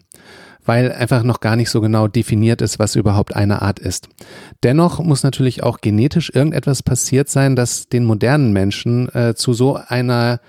weil 0.64 0.92
einfach 0.92 1.22
noch 1.24 1.40
gar 1.40 1.56
nicht 1.56 1.70
so 1.70 1.80
genau 1.80 2.06
definiert 2.06 2.62
ist, 2.62 2.78
was 2.78 2.94
überhaupt 2.94 3.34
eine 3.34 3.62
Art 3.62 3.80
ist. 3.80 4.08
Dennoch 4.62 5.00
muss 5.00 5.24
natürlich 5.24 5.62
auch 5.62 5.80
genetisch 5.80 6.30
irgendetwas 6.32 6.82
passiert 6.82 7.28
sein, 7.28 7.56
das 7.56 7.88
den 7.88 8.04
modernen 8.04 8.52
Menschen 8.52 9.12
äh, 9.14 9.34
zu 9.34 9.54
so 9.54 9.74
einer 9.88 10.40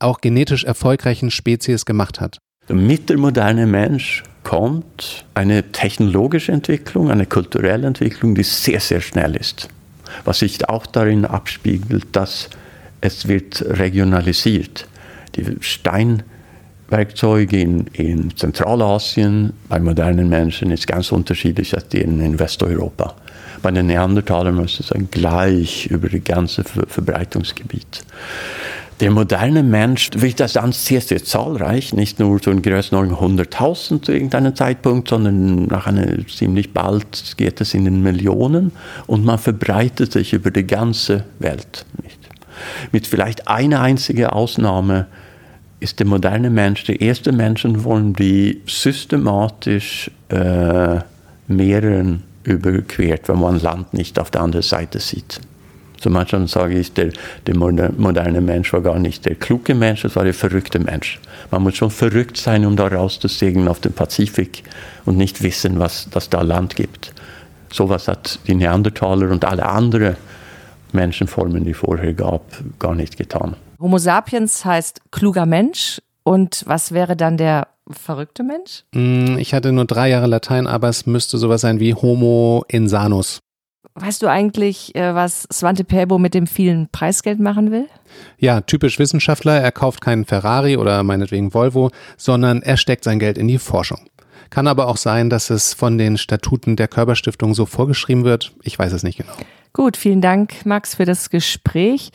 auch 0.00 0.20
genetisch 0.20 0.64
erfolgreichen 0.64 1.30
Spezies 1.30 1.84
gemacht 1.84 2.20
hat. 2.20 2.38
Der 2.68 2.74
moderne 3.16 3.66
Mensch 3.66 4.24
kommt 4.52 5.24
eine 5.32 5.72
technologische 5.72 6.52
Entwicklung, 6.52 7.10
eine 7.10 7.24
kulturelle 7.24 7.86
Entwicklung, 7.86 8.34
die 8.34 8.42
sehr, 8.42 8.80
sehr 8.80 9.00
schnell 9.00 9.34
ist. 9.34 9.66
Was 10.26 10.40
sich 10.40 10.68
auch 10.68 10.84
darin 10.84 11.24
abspiegelt, 11.24 12.04
dass 12.12 12.50
es 13.00 13.28
wird 13.28 13.64
regionalisiert. 13.66 14.86
Die 15.36 15.56
Stein 15.60 16.22
Werkzeuge 16.90 17.58
in, 17.58 17.86
in 17.94 18.36
Zentralasien 18.36 19.54
bei 19.70 19.80
modernen 19.80 20.28
Menschen 20.28 20.70
ist 20.70 20.86
ganz 20.86 21.12
unterschiedlich 21.12 21.74
als 21.74 21.88
die 21.88 22.02
in, 22.02 22.38
Westeuropa. 22.38 23.14
Bei 23.62 23.70
den 23.70 23.86
Neandertalern 23.86 24.54
muss 24.54 24.78
es 24.80 24.92
gleich 25.10 25.86
über 25.86 26.10
das 26.10 26.24
ganze 26.24 26.62
Ver 26.62 26.84
Verbreitungsgebiet. 26.88 28.04
Der 29.02 29.10
moderne 29.10 29.64
Mensch 29.64 30.10
wird 30.14 30.38
das 30.38 30.52
dann 30.52 30.70
sehr, 30.70 31.00
zahlreich, 31.00 31.92
nicht 31.92 32.20
nur 32.20 32.38
so 32.40 32.52
in 32.52 32.62
Größenordnung 32.62 33.36
100.000 33.36 34.00
zu 34.02 34.12
irgendeinem 34.12 34.54
Zeitpunkt, 34.54 35.08
sondern 35.08 35.66
nach 35.66 35.88
einer 35.88 36.24
ziemlich 36.28 36.72
bald 36.72 37.36
geht 37.36 37.60
es 37.60 37.74
in 37.74 37.84
den 37.84 38.00
Millionen 38.00 38.70
und 39.08 39.24
man 39.24 39.40
verbreitet 39.40 40.12
sich 40.12 40.32
über 40.32 40.52
die 40.52 40.68
ganze 40.68 41.24
Welt. 41.40 41.84
Nicht? 42.00 42.20
Mit 42.92 43.08
vielleicht 43.08 43.48
einer 43.48 43.80
einzigen 43.80 44.26
Ausnahme, 44.26 45.08
ist 45.80 45.98
der 45.98 46.06
moderne 46.06 46.48
Mensch 46.48 46.84
der 46.84 47.00
erste 47.00 47.32
Menschenform, 47.32 48.14
die 48.14 48.62
systematisch 48.68 50.12
äh, 50.28 51.00
Meeren 51.48 52.22
überquert, 52.44 53.28
wenn 53.28 53.40
man 53.40 53.58
Land 53.58 53.94
nicht 53.94 54.20
auf 54.20 54.30
der 54.30 54.42
anderen 54.42 54.62
Seite 54.62 55.00
sieht. 55.00 55.40
So 56.02 56.10
manchmal 56.10 56.48
sage 56.48 56.78
ich, 56.78 56.92
der, 56.92 57.12
der 57.46 57.56
moderne 57.56 58.40
Mensch 58.40 58.72
war 58.72 58.80
gar 58.80 58.98
nicht 58.98 59.24
der 59.24 59.36
kluge 59.36 59.76
Mensch, 59.76 60.04
es 60.04 60.16
war 60.16 60.24
der 60.24 60.34
verrückte 60.34 60.80
Mensch. 60.80 61.20
Man 61.52 61.62
muss 61.62 61.76
schon 61.76 61.90
verrückt 61.90 62.36
sein, 62.36 62.66
um 62.66 62.74
da 62.74 62.88
rauszusegeln 62.88 63.68
auf 63.68 63.78
den 63.78 63.92
Pazifik 63.92 64.64
und 65.04 65.16
nicht 65.16 65.44
wissen, 65.44 65.78
was 65.78 66.08
das 66.10 66.28
da 66.28 66.42
Land 66.42 66.74
gibt. 66.74 67.12
Sowas 67.72 68.08
hat 68.08 68.40
die 68.48 68.56
Neandertaler 68.56 69.30
und 69.30 69.44
alle 69.44 69.64
anderen 69.64 70.16
Menschenformen, 70.90 71.64
die 71.64 71.72
vorher 71.72 72.14
gab, 72.14 72.42
gar 72.80 72.96
nicht 72.96 73.16
getan. 73.16 73.54
Homo 73.80 73.98
sapiens 73.98 74.64
heißt 74.64 75.02
kluger 75.12 75.46
Mensch. 75.46 76.02
Und 76.24 76.64
was 76.66 76.92
wäre 76.92 77.16
dann 77.16 77.36
der 77.36 77.68
verrückte 77.90 78.42
Mensch? 78.42 78.84
Mm, 78.92 79.38
ich 79.38 79.54
hatte 79.54 79.72
nur 79.72 79.84
drei 79.84 80.08
Jahre 80.08 80.26
Latein, 80.26 80.66
aber 80.66 80.88
es 80.88 81.06
müsste 81.06 81.38
sowas 81.38 81.60
sein 81.60 81.78
wie 81.80 81.94
Homo 81.94 82.64
insanus. 82.68 83.40
Weißt 83.94 84.22
du 84.22 84.26
eigentlich, 84.26 84.94
äh, 84.94 85.14
was 85.14 85.46
Svante 85.52 85.84
Pääbo 85.84 86.18
mit 86.18 86.32
dem 86.32 86.46
vielen 86.46 86.88
Preisgeld 86.88 87.40
machen 87.40 87.70
will? 87.70 87.88
Ja, 88.38 88.62
typisch 88.62 88.98
Wissenschaftler. 88.98 89.60
Er 89.60 89.72
kauft 89.72 90.00
keinen 90.00 90.24
Ferrari 90.24 90.76
oder 90.76 91.02
meinetwegen 91.02 91.52
Volvo, 91.52 91.90
sondern 92.16 92.62
er 92.62 92.78
steckt 92.78 93.04
sein 93.04 93.18
Geld 93.18 93.36
in 93.36 93.48
die 93.48 93.58
Forschung. 93.58 94.00
Kann 94.50 94.66
aber 94.66 94.88
auch 94.88 94.96
sein, 94.96 95.30
dass 95.30 95.50
es 95.50 95.74
von 95.74 95.98
den 95.98 96.18
Statuten 96.18 96.76
der 96.76 96.88
Körperstiftung 96.88 97.54
so 97.54 97.66
vorgeschrieben 97.66 98.24
wird. 98.24 98.52
Ich 98.62 98.78
weiß 98.78 98.92
es 98.92 99.02
nicht 99.02 99.18
genau. 99.18 99.32
Gut, 99.74 99.96
vielen 99.96 100.20
Dank, 100.20 100.66
Max, 100.66 100.96
für 100.96 101.06
das 101.06 101.30
Gespräch. 101.30 102.10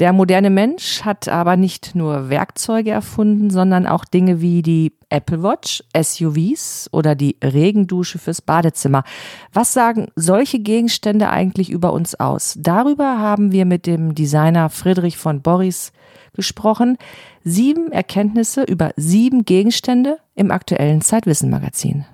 Der 0.00 0.14
moderne 0.14 0.48
Mensch 0.48 1.02
hat 1.02 1.28
aber 1.28 1.56
nicht 1.56 1.94
nur 1.94 2.30
Werkzeuge 2.30 2.90
erfunden, 2.90 3.50
sondern 3.50 3.86
auch 3.86 4.06
Dinge 4.06 4.40
wie 4.40 4.62
die 4.62 4.94
Apple 5.10 5.42
Watch, 5.42 5.84
SUVs 5.94 6.88
oder 6.90 7.14
die 7.14 7.36
Regendusche 7.44 8.18
fürs 8.18 8.40
Badezimmer. 8.40 9.04
Was 9.52 9.74
sagen 9.74 10.08
solche 10.16 10.58
Gegenstände 10.60 11.28
eigentlich 11.28 11.68
über 11.68 11.92
uns 11.92 12.14
aus? 12.14 12.56
Darüber 12.58 13.18
haben 13.18 13.52
wir 13.52 13.66
mit 13.66 13.86
dem 13.86 14.14
Designer 14.14 14.70
Friedrich 14.70 15.18
von 15.18 15.42
Boris 15.42 15.92
gesprochen. 16.34 16.98
Sieben 17.44 17.92
Erkenntnisse 17.92 18.62
über 18.62 18.92
sieben 18.96 19.44
Gegenstände 19.44 20.18
im 20.34 20.50
aktuellen 20.50 21.00
Zeitwissen 21.00 21.50
Magazin. 21.50 22.04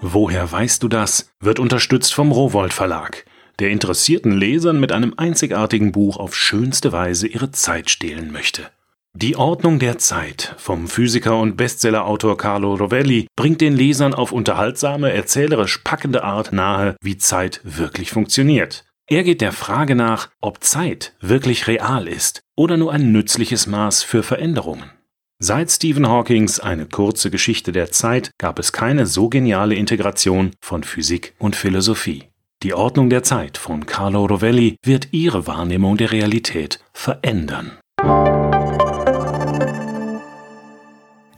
Woher 0.00 0.50
weißt 0.50 0.82
du 0.82 0.88
das? 0.88 1.30
wird 1.40 1.58
unterstützt 1.58 2.12
vom 2.12 2.32
Rowold 2.32 2.72
Verlag, 2.72 3.24
der 3.60 3.70
interessierten 3.70 4.32
Lesern 4.32 4.80
mit 4.80 4.92
einem 4.92 5.14
einzigartigen 5.16 5.92
Buch 5.92 6.16
auf 6.16 6.34
schönste 6.34 6.92
Weise 6.92 7.28
ihre 7.28 7.52
Zeit 7.52 7.88
stehlen 7.88 8.32
möchte. 8.32 8.62
Die 9.14 9.36
Ordnung 9.36 9.78
der 9.78 9.98
Zeit 9.98 10.54
vom 10.56 10.88
Physiker 10.88 11.38
und 11.38 11.56
Bestsellerautor 11.56 12.38
Carlo 12.38 12.74
Rovelli 12.74 13.28
bringt 13.36 13.60
den 13.60 13.76
Lesern 13.76 14.14
auf 14.14 14.32
unterhaltsame, 14.32 15.12
erzählerisch 15.12 15.78
packende 15.78 16.24
Art 16.24 16.52
nahe, 16.52 16.96
wie 17.02 17.18
Zeit 17.18 17.60
wirklich 17.62 18.10
funktioniert. 18.10 18.84
Er 19.12 19.24
geht 19.24 19.42
der 19.42 19.52
Frage 19.52 19.94
nach, 19.94 20.30
ob 20.40 20.64
Zeit 20.64 21.12
wirklich 21.20 21.66
real 21.66 22.08
ist 22.08 22.40
oder 22.56 22.78
nur 22.78 22.94
ein 22.94 23.12
nützliches 23.12 23.66
Maß 23.66 24.02
für 24.02 24.22
Veränderungen. 24.22 24.90
Seit 25.38 25.70
Stephen 25.70 26.08
Hawkings 26.08 26.60
Eine 26.60 26.86
kurze 26.86 27.30
Geschichte 27.30 27.72
der 27.72 27.92
Zeit 27.92 28.30
gab 28.38 28.58
es 28.58 28.72
keine 28.72 29.04
so 29.04 29.28
geniale 29.28 29.74
Integration 29.74 30.52
von 30.62 30.82
Physik 30.82 31.34
und 31.38 31.56
Philosophie. 31.56 32.24
Die 32.62 32.72
Ordnung 32.72 33.10
der 33.10 33.22
Zeit 33.22 33.58
von 33.58 33.84
Carlo 33.84 34.24
Rovelli 34.24 34.76
wird 34.82 35.08
ihre 35.10 35.46
Wahrnehmung 35.46 35.98
der 35.98 36.10
Realität 36.10 36.80
verändern. 36.94 37.72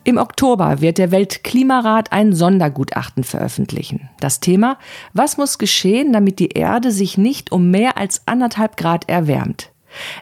Im 0.06 0.18
Oktober 0.18 0.82
wird 0.82 0.98
der 0.98 1.10
Weltklimarat 1.10 2.12
ein 2.12 2.34
Sondergutachten 2.34 3.24
veröffentlichen. 3.24 4.10
Das 4.20 4.38
Thema, 4.38 4.78
was 5.14 5.38
muss 5.38 5.56
geschehen, 5.56 6.12
damit 6.12 6.38
die 6.38 6.50
Erde 6.50 6.92
sich 6.92 7.16
nicht 7.16 7.52
um 7.52 7.70
mehr 7.70 7.96
als 7.96 8.20
anderthalb 8.26 8.76
Grad 8.76 9.08
erwärmt? 9.08 9.70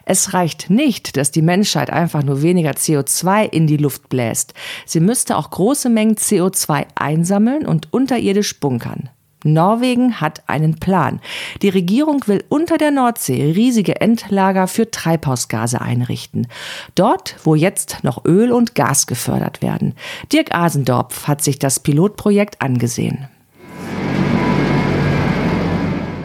Es 0.05 0.33
reicht 0.33 0.69
nicht, 0.69 1.17
dass 1.17 1.31
die 1.31 1.41
Menschheit 1.41 1.89
einfach 1.89 2.23
nur 2.23 2.41
weniger 2.41 2.71
CO2 2.71 3.43
in 3.49 3.67
die 3.67 3.75
Luft 3.75 4.07
bläst. 4.07 4.53
Sie 4.85 5.01
müsste 5.01 5.35
auch 5.35 5.49
große 5.49 5.89
Mengen 5.89 6.15
CO2 6.15 6.85
einsammeln 6.95 7.65
und 7.65 7.91
unterirdisch 7.91 8.61
bunkern. 8.61 9.09
Norwegen 9.43 10.21
hat 10.21 10.43
einen 10.47 10.75
Plan. 10.75 11.19
Die 11.61 11.69
Regierung 11.69 12.23
will 12.27 12.43
unter 12.49 12.77
der 12.77 12.91
Nordsee 12.91 13.51
riesige 13.51 14.01
Endlager 14.01 14.67
für 14.67 14.89
Treibhausgase 14.89 15.81
einrichten. 15.81 16.47
Dort, 16.95 17.35
wo 17.43 17.55
jetzt 17.55 18.03
noch 18.03 18.25
Öl 18.25 18.51
und 18.51 18.75
Gas 18.75 19.07
gefördert 19.07 19.61
werden. 19.61 19.93
Dirk 20.31 20.53
Asendorf 20.55 21.27
hat 21.27 21.43
sich 21.43 21.59
das 21.59 21.79
Pilotprojekt 21.79 22.61
angesehen. 22.61 23.27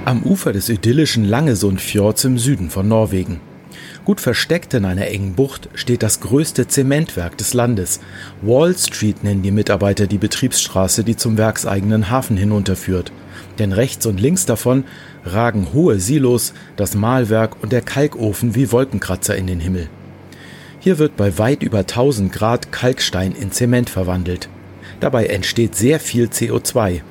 Am 0.04 0.22
Ufer 0.22 0.52
des 0.52 0.70
idyllischen 0.70 1.25
Langesundfjords 1.25 2.25
im 2.25 2.38
Süden 2.38 2.70
von 2.70 2.88
Norwegen. 2.88 3.40
Gut 4.09 4.23
versteckt 4.23 4.73
in 4.73 4.87
einer 4.87 5.07
engen 5.09 5.35
Bucht 5.35 5.69
steht 5.75 6.03
das 6.03 6.21
größte 6.21 6.67
Zementwerk 6.67 7.37
des 7.37 7.53
Landes. 7.53 8.00
Wall 8.41 8.75
Street 8.75 9.23
nennen 9.23 9.43
die 9.43 9.50
Mitarbeiter 9.50 10.07
die 10.07 10.17
Betriebsstraße, 10.17 11.05
die 11.05 11.15
zum 11.15 11.37
werkseigenen 11.37 12.09
Hafen 12.09 12.38
hinunterführt. 12.38 13.12
Denn 13.59 13.71
rechts 13.71 14.07
und 14.07 14.19
links 14.19 14.47
davon 14.47 14.85
ragen 15.27 15.75
hohe 15.75 16.00
Silos, 16.00 16.55
das 16.77 16.95
Mahlwerk 16.95 17.62
und 17.62 17.71
der 17.71 17.83
Kalkofen 17.83 18.55
wie 18.55 18.73
Wolkenkratzer 18.73 19.37
in 19.37 19.47
den 19.47 19.61
Himmel. 19.61 19.91
Hier 20.81 20.99
wird 20.99 21.19
bei 21.19 21.37
weit 21.37 21.62
über 21.62 21.81
1000 21.81 22.33
Grad 22.33 22.73
Kalkstein 22.73 23.33
in 23.33 23.53
Zement 23.53 23.91
verwandelt. 23.91 24.49
Dabei 25.00 25.27
entsteht 25.27 25.75
sehr 25.75 26.00
viel 26.00 26.29
CO2. 26.29 27.03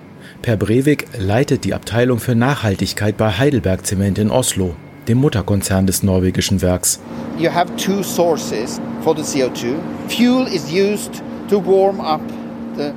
Per 0.42 0.58
Breivik 0.58 1.06
leitet 1.16 1.64
die 1.64 1.76
Abteilung 1.76 2.18
für 2.18 2.34
Nachhaltigkeit 2.34 3.18
bei 3.18 3.38
Heidelberg 3.38 3.86
Zement 3.86 4.18
in 4.18 4.32
Oslo, 4.32 4.76
dem 5.08 5.20
Mutterkonzern 5.20 5.88
des 5.88 6.04
norwegischen 6.04 6.62
Werks. 6.62 7.00
You 7.38 7.50
have 7.52 7.74
two 7.78 8.04
sources 8.04 8.82
for 9.02 9.16
the 9.16 9.22
CO2. 9.22 9.76
Fuel 10.10 10.48
is 10.48 10.72
used 10.72 11.22
to 11.50 11.64
warm 11.64 12.00
up 12.02 12.22
the 12.76 12.92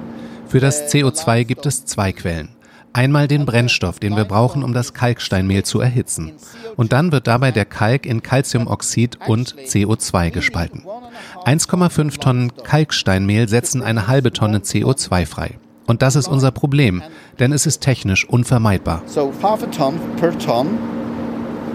Für 0.48 0.60
das 0.60 0.92
CO2 0.92 1.44
gibt 1.44 1.66
es 1.66 1.84
zwei 1.84 2.12
Quellen. 2.12 2.48
Einmal 2.92 3.28
den 3.28 3.46
Brennstoff, 3.46 4.00
den 4.00 4.16
wir 4.16 4.24
brauchen, 4.24 4.64
um 4.64 4.72
das 4.72 4.94
Kalksteinmehl 4.94 5.62
zu 5.62 5.80
erhitzen. 5.80 6.32
Und 6.74 6.92
dann 6.92 7.12
wird 7.12 7.28
dabei 7.28 7.52
der 7.52 7.64
Kalk 7.64 8.04
in 8.04 8.20
Calciumoxid 8.20 9.16
und 9.28 9.54
CO2 9.54 10.30
gespalten. 10.30 10.82
1,5 11.44 12.18
Tonnen 12.18 12.52
Kalksteinmehl 12.64 13.48
setzen 13.48 13.82
eine 13.82 14.08
halbe 14.08 14.32
Tonne 14.32 14.58
CO2 14.58 15.24
frei. 15.24 15.58
Und 15.86 16.02
das 16.02 16.16
ist 16.16 16.26
unser 16.26 16.50
Problem, 16.50 17.02
denn 17.38 17.52
es 17.52 17.66
ist 17.66 17.80
technisch 17.80 18.28
unvermeidbar. 18.28 19.02
So 19.06 19.32
half 19.40 19.62
a 19.62 19.66
ton 19.66 19.94
per 20.16 20.36
ton 20.36 20.78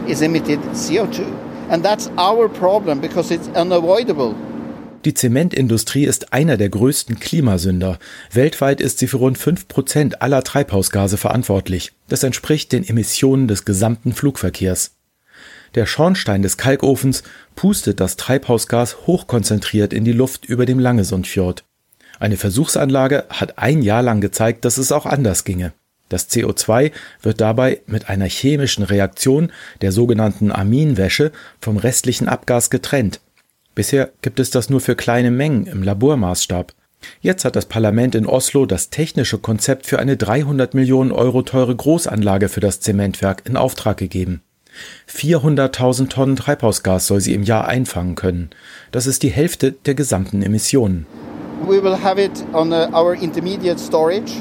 is 0.07 0.21
emitted 0.21 0.59
CO2. 0.74 1.25
And 1.69 1.83
that's 1.83 2.09
our 2.17 2.47
problem 2.47 3.01
because 3.01 3.33
it's 3.33 3.50
unavoidable. 3.55 4.35
Die 5.05 5.13
Zementindustrie 5.13 6.05
ist 6.05 6.33
einer 6.33 6.57
der 6.57 6.69
größten 6.69 7.19
Klimasünder. 7.19 8.00
Weltweit 8.31 8.81
ist 8.81 8.97
sie 8.97 9.07
für 9.07 9.17
rund 9.17 9.38
5% 9.38 10.15
aller 10.15 10.43
Treibhausgase 10.43 11.17
verantwortlich. 11.17 11.91
Das 12.07 12.24
entspricht 12.24 12.71
den 12.71 12.83
Emissionen 12.83 13.47
des 13.47 13.65
gesamten 13.65 14.13
Flugverkehrs. 14.13 14.95
Der 15.75 15.85
Schornstein 15.85 16.41
des 16.41 16.57
Kalkofens 16.57 17.21
pustet 17.55 18.00
das 18.00 18.15
Treibhausgas 18.15 19.05
hochkonzentriert 19.05 19.93
in 19.93 20.05
die 20.05 20.13
Luft 20.13 20.45
über 20.45 20.65
dem 20.65 20.79
Langesundfjord. 20.79 21.65
Eine 22.19 22.38
Versuchsanlage 22.38 23.25
hat 23.29 23.59
ein 23.59 23.83
Jahr 23.83 24.01
lang 24.01 24.21
gezeigt, 24.21 24.65
dass 24.65 24.77
es 24.77 24.91
auch 24.91 25.05
anders 25.05 25.43
ginge. 25.43 25.74
Das 26.09 26.29
CO2 26.29 26.91
wird 27.21 27.41
dabei 27.41 27.81
mit 27.88 28.09
einer 28.09 28.25
chemischen 28.25 28.83
Reaktion, 28.83 29.51
der 29.81 29.91
sogenannten 29.91 30.51
Aminwäsche, 30.51 31.31
vom 31.59 31.77
restlichen 31.77 32.27
Abgas 32.27 32.69
getrennt. 32.69 33.19
Bisher 33.74 34.12
gibt 34.21 34.39
es 34.39 34.51
das 34.51 34.69
nur 34.69 34.81
für 34.81 34.95
kleine 34.95 35.31
Mengen 35.31 35.65
im 35.65 35.83
Labormaßstab. 35.83 36.74
Jetzt 37.21 37.45
hat 37.45 37.55
das 37.55 37.65
Parlament 37.65 38.15
in 38.15 38.25
Oslo 38.25 38.65
das 38.65 38.89
technische 38.89 39.38
Konzept 39.38 39.85
für 39.85 40.00
eine 40.00 40.17
300 40.17 40.74
Millionen 40.74 41.12
Euro 41.12 41.41
teure 41.41 41.75
Großanlage 41.75 42.50
für 42.50 42.62
das 42.62 42.79
Zementwerk 42.79 43.43
in 43.45 43.57
Auftrag 43.57 43.97
gegeben. 43.97 44.41
400.000 45.09 46.09
Tonnen 46.09 46.35
Treibhausgas 46.35 47.07
soll 47.07 47.21
sie 47.21 47.33
im 47.33 47.43
Jahr 47.43 47.67
einfangen 47.67 48.15
können. 48.15 48.50
Das 48.91 49.07
ist 49.07 49.24
die 49.24 49.29
Hälfte 49.29 49.71
der 49.71 49.95
gesamten 49.95 50.41
Emissionen. 50.41 51.05
We 51.67 51.81
will 51.81 51.97
have 52.01 52.21
it 52.21 52.43
on 52.53 52.71
uh, 52.74 52.88
our 52.93 53.13
intermediate 53.13 53.79
storage. 53.79 54.31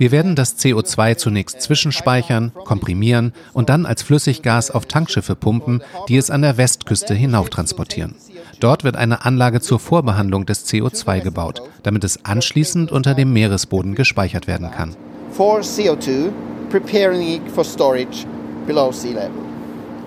Wir 0.00 0.12
werden 0.12 0.34
das 0.34 0.58
CO2 0.58 1.18
zunächst 1.18 1.60
zwischenspeichern, 1.60 2.52
komprimieren 2.64 3.34
und 3.52 3.68
dann 3.68 3.84
als 3.84 4.02
Flüssiggas 4.02 4.70
auf 4.70 4.86
Tankschiffe 4.86 5.34
pumpen, 5.34 5.82
die 6.08 6.16
es 6.16 6.30
an 6.30 6.40
der 6.40 6.56
Westküste 6.56 7.12
hinauftransportieren. 7.12 8.14
Dort 8.60 8.82
wird 8.82 8.96
eine 8.96 9.26
Anlage 9.26 9.60
zur 9.60 9.78
Vorbehandlung 9.78 10.46
des 10.46 10.66
CO2 10.66 11.20
gebaut, 11.20 11.60
damit 11.82 12.02
es 12.04 12.24
anschließend 12.24 12.90
unter 12.90 13.14
dem 13.14 13.34
Meeresboden 13.34 13.94
gespeichert 13.94 14.46
werden 14.46 14.70
kann. 14.70 14.96
For 15.32 15.60
CO2, 15.60 16.30
preparing 16.70 17.20
it 17.20 17.42
for 17.54 17.62
storage 17.62 18.24
below 18.66 18.90
sea 18.92 19.12
level. 19.12 19.42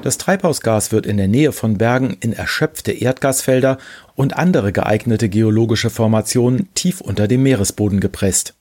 Das 0.02 0.18
Treibhausgas 0.18 0.92
wird 0.92 1.06
in 1.06 1.18
der 1.18 1.28
Nähe 1.28 1.52
von 1.52 1.78
Bergen 1.78 2.18
in 2.20 2.34
erschöpfte 2.34 2.94
Erdgasfelder 2.94 3.78
und 4.16 4.38
andere 4.38 4.72
geeignete 4.72 5.30
geologische 5.30 5.92
Formationen 5.92 6.74
tief 6.74 7.00
unter 7.00 7.28
dem 7.28 7.44
Meeresboden 7.44 8.00
gepresst. 8.00 8.56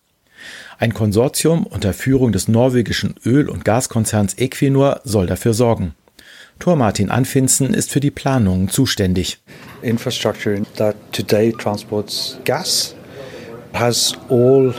Ein 0.78 0.94
Konsortium 0.94 1.64
unter 1.64 1.92
Führung 1.92 2.32
des 2.32 2.48
norwegischen 2.48 3.14
Öl- 3.24 3.48
und 3.48 3.64
Gaskonzerns 3.64 4.38
Equinor 4.38 5.00
soll 5.04 5.26
dafür 5.26 5.54
sorgen. 5.54 5.94
Thor 6.58 6.76
Martin 6.76 7.10
Anfinsen 7.10 7.74
ist 7.74 7.90
für 7.90 8.00
die 8.00 8.10
Planungen 8.10 8.68
zuständig. 8.68 9.38
Infrastructure 9.82 10.62
that 10.76 10.94
today 11.12 11.52
transports 11.52 12.38
gas 12.44 12.94
has 13.72 14.14
all 14.28 14.74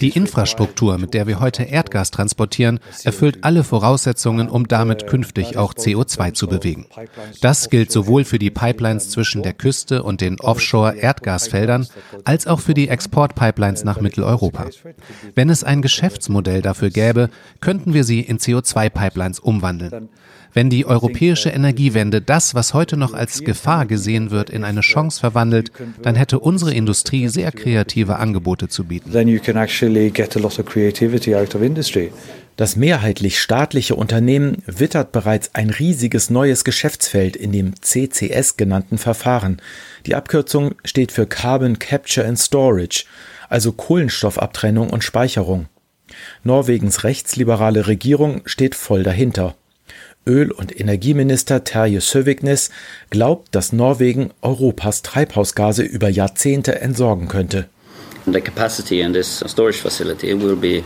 die 0.00 0.10
Infrastruktur, 0.10 0.98
mit 0.98 1.14
der 1.14 1.26
wir 1.26 1.40
heute 1.40 1.64
Erdgas 1.64 2.10
transportieren, 2.10 2.80
erfüllt 3.04 3.38
alle 3.42 3.64
Voraussetzungen, 3.64 4.48
um 4.48 4.68
damit 4.68 5.06
künftig 5.06 5.56
auch 5.56 5.74
CO2 5.74 6.32
zu 6.34 6.46
bewegen. 6.46 6.86
Das 7.40 7.70
gilt 7.70 7.92
sowohl 7.92 8.24
für 8.24 8.38
die 8.38 8.50
Pipelines 8.50 9.10
zwischen 9.10 9.42
der 9.42 9.54
Küste 9.54 10.02
und 10.02 10.20
den 10.20 10.40
Offshore-Erdgasfeldern 10.40 11.86
als 12.24 12.46
auch 12.46 12.60
für 12.60 12.74
die 12.74 12.88
Exportpipelines 12.88 13.84
nach 13.84 14.00
Mitteleuropa. 14.00 14.66
Wenn 15.34 15.50
es 15.50 15.64
ein 15.64 15.82
Geschäftsmodell 15.82 16.62
dafür 16.62 16.90
gäbe, 16.90 17.30
könnten 17.60 17.94
wir 17.94 18.04
sie 18.04 18.20
in 18.20 18.38
CO2-Pipelines 18.38 19.40
umwandeln. 19.40 20.08
Wenn 20.52 20.70
die 20.70 20.84
europäische 20.84 21.50
Energiewende 21.50 22.20
das, 22.20 22.54
was 22.54 22.74
heute 22.74 22.96
noch 22.96 23.14
als 23.14 23.44
Gefahr 23.44 23.86
gesehen 23.86 24.30
wird, 24.30 24.50
in 24.50 24.64
eine 24.64 24.80
Chance 24.80 25.20
verwandelt, 25.20 25.70
dann 26.02 26.16
hätte 26.16 26.40
unsere 26.40 26.74
Industrie 26.74 27.28
sehr 27.28 27.52
kreative 27.52 28.16
Angebote 28.16 28.68
zu 28.68 28.84
bieten. 28.84 29.09
Das 32.56 32.76
mehrheitlich 32.76 33.40
staatliche 33.40 33.96
Unternehmen 33.96 34.62
wittert 34.66 35.10
bereits 35.10 35.54
ein 35.54 35.70
riesiges 35.70 36.30
neues 36.30 36.62
Geschäftsfeld 36.62 37.34
in 37.34 37.50
dem 37.50 37.74
CCS 37.80 38.56
genannten 38.56 38.98
Verfahren. 38.98 39.60
Die 40.06 40.14
Abkürzung 40.14 40.76
steht 40.84 41.10
für 41.10 41.26
Carbon 41.26 41.78
Capture 41.80 42.24
and 42.24 42.38
Storage, 42.38 43.04
also 43.48 43.72
Kohlenstoffabtrennung 43.72 44.90
und 44.90 45.02
Speicherung. 45.02 45.66
Norwegens 46.44 47.02
rechtsliberale 47.02 47.88
Regierung 47.88 48.42
steht 48.44 48.76
voll 48.76 49.02
dahinter. 49.02 49.56
Öl- 50.24 50.52
und 50.52 50.78
Energieminister 50.78 51.64
Terje 51.64 52.00
Søviknes 52.00 52.70
glaubt, 53.08 53.54
dass 53.54 53.72
Norwegen 53.72 54.30
Europas 54.42 55.02
Treibhausgase 55.02 55.82
über 55.82 56.08
Jahrzehnte 56.08 56.80
entsorgen 56.80 57.26
könnte. 57.26 57.68
The 58.32 58.40
capacity 58.40 59.00
in 59.00 59.12
this 59.12 59.42
storage 59.46 59.78
facility 59.78 60.34
will 60.34 60.56
be 60.56 60.84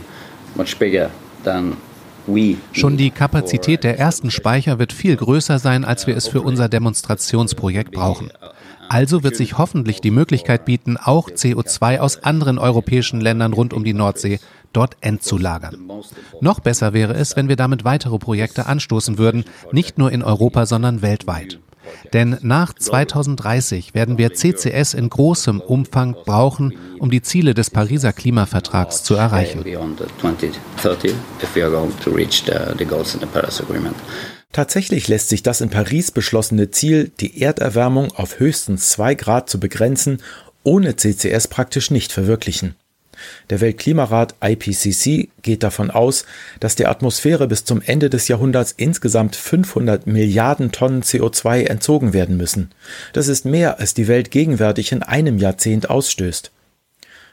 much 0.55 0.77
bigger 0.77 1.09
than 1.43 1.77
Schon 2.71 2.97
die 2.97 3.11
Kapazität 3.11 3.83
der 3.83 3.99
ersten 3.99 4.31
Speicher 4.31 4.79
wird 4.79 4.93
viel 4.93 5.15
größer 5.15 5.59
sein, 5.59 5.85
als 5.85 6.07
wir 6.07 6.17
es 6.17 6.27
für 6.27 6.41
unser 6.41 6.69
Demonstrationsprojekt 6.69 7.91
brauchen. 7.91 8.31
Also 8.89 9.23
wird 9.23 9.35
sich 9.35 9.57
hoffentlich 9.57 10.01
die 10.01 10.11
Möglichkeit 10.11 10.65
bieten, 10.65 10.97
auch 10.97 11.29
CO2 11.29 11.99
aus 11.99 12.23
anderen 12.23 12.57
europäischen 12.57 13.21
Ländern 13.21 13.53
rund 13.53 13.73
um 13.73 13.83
die 13.83 13.93
Nordsee 13.93 14.39
dort 14.73 14.97
entzulagern. 15.01 15.89
Noch 16.41 16.59
besser 16.59 16.93
wäre 16.93 17.13
es, 17.13 17.35
wenn 17.35 17.47
wir 17.47 17.55
damit 17.55 17.83
weitere 17.85 18.17
Projekte 18.17 18.65
anstoßen 18.65 19.17
würden, 19.17 19.45
nicht 19.71 19.97
nur 19.97 20.11
in 20.11 20.23
Europa, 20.23 20.65
sondern 20.65 21.01
weltweit. 21.01 21.59
Denn 22.13 22.37
nach 22.41 22.73
2030 22.73 23.93
werden 23.93 24.17
wir 24.17 24.33
CCS 24.33 24.93
in 24.93 25.09
großem 25.09 25.59
Umfang 25.61 26.15
brauchen, 26.25 26.77
um 26.99 27.09
die 27.09 27.21
Ziele 27.21 27.53
des 27.53 27.69
Pariser 27.69 28.13
Klimavertrags 28.13 29.03
zu 29.03 29.15
erreichen. 29.15 29.63
Tatsächlich 34.51 35.07
lässt 35.09 35.29
sich 35.29 35.43
das 35.43 35.59
in 35.59 35.69
Paris 35.69 36.11
beschlossene 36.11 36.71
Ziel, 36.71 37.11
die 37.19 37.41
Erderwärmung 37.41 38.13
auf 38.15 38.39
höchstens 38.39 38.89
zwei 38.89 39.13
Grad 39.13 39.49
zu 39.49 39.59
begrenzen, 39.59 40.21
ohne 40.63 40.95
CCS 40.95 41.49
praktisch 41.49 41.91
nicht 41.91 42.11
verwirklichen. 42.11 42.75
Der 43.49 43.61
Weltklimarat 43.61 44.35
IPCC 44.43 45.29
geht 45.41 45.63
davon 45.63 45.91
aus, 45.91 46.25
dass 46.59 46.75
der 46.75 46.89
Atmosphäre 46.89 47.47
bis 47.47 47.65
zum 47.65 47.81
Ende 47.81 48.09
des 48.09 48.27
Jahrhunderts 48.27 48.73
insgesamt 48.75 49.35
500 49.35 50.07
Milliarden 50.07 50.71
Tonnen 50.71 51.03
CO2 51.03 51.65
entzogen 51.65 52.13
werden 52.13 52.37
müssen. 52.37 52.71
Das 53.13 53.27
ist 53.27 53.45
mehr, 53.45 53.79
als 53.79 53.93
die 53.93 54.07
Welt 54.07 54.31
gegenwärtig 54.31 54.91
in 54.91 55.03
einem 55.03 55.37
Jahrzehnt 55.37 55.89
ausstößt. 55.89 56.51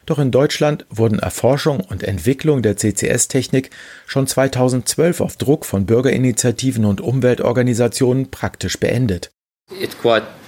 Doch 0.06 0.18
in 0.18 0.30
Deutschland 0.30 0.84
wurden 0.90 1.18
Erforschung 1.20 1.80
und 1.80 2.02
Entwicklung 2.02 2.62
der 2.62 2.76
CCS-Technik 2.76 3.70
schon 4.06 4.26
2012 4.26 5.20
auf 5.20 5.36
Druck 5.36 5.64
von 5.64 5.86
Bürgerinitiativen 5.86 6.84
und 6.84 7.00
Umweltorganisationen 7.00 8.30
praktisch 8.30 8.80
beendet. 8.80 9.30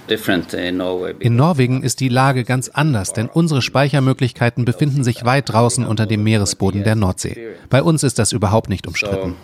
In 0.07 1.35
Norwegen 1.35 1.83
ist 1.83 1.99
die 1.99 2.09
Lage 2.09 2.43
ganz 2.43 2.69
anders, 2.69 3.13
denn 3.13 3.27
unsere 3.27 3.61
Speichermöglichkeiten 3.61 4.65
befinden 4.65 5.03
sich 5.03 5.25
weit 5.25 5.49
draußen 5.49 5.85
unter 5.85 6.05
dem 6.05 6.23
Meeresboden 6.23 6.83
der 6.83 6.95
Nordsee. 6.95 7.55
Bei 7.69 7.81
uns 7.81 8.03
ist 8.03 8.19
das 8.19 8.31
überhaupt 8.31 8.69
nicht 8.69 8.87
umstritten. 8.87 9.35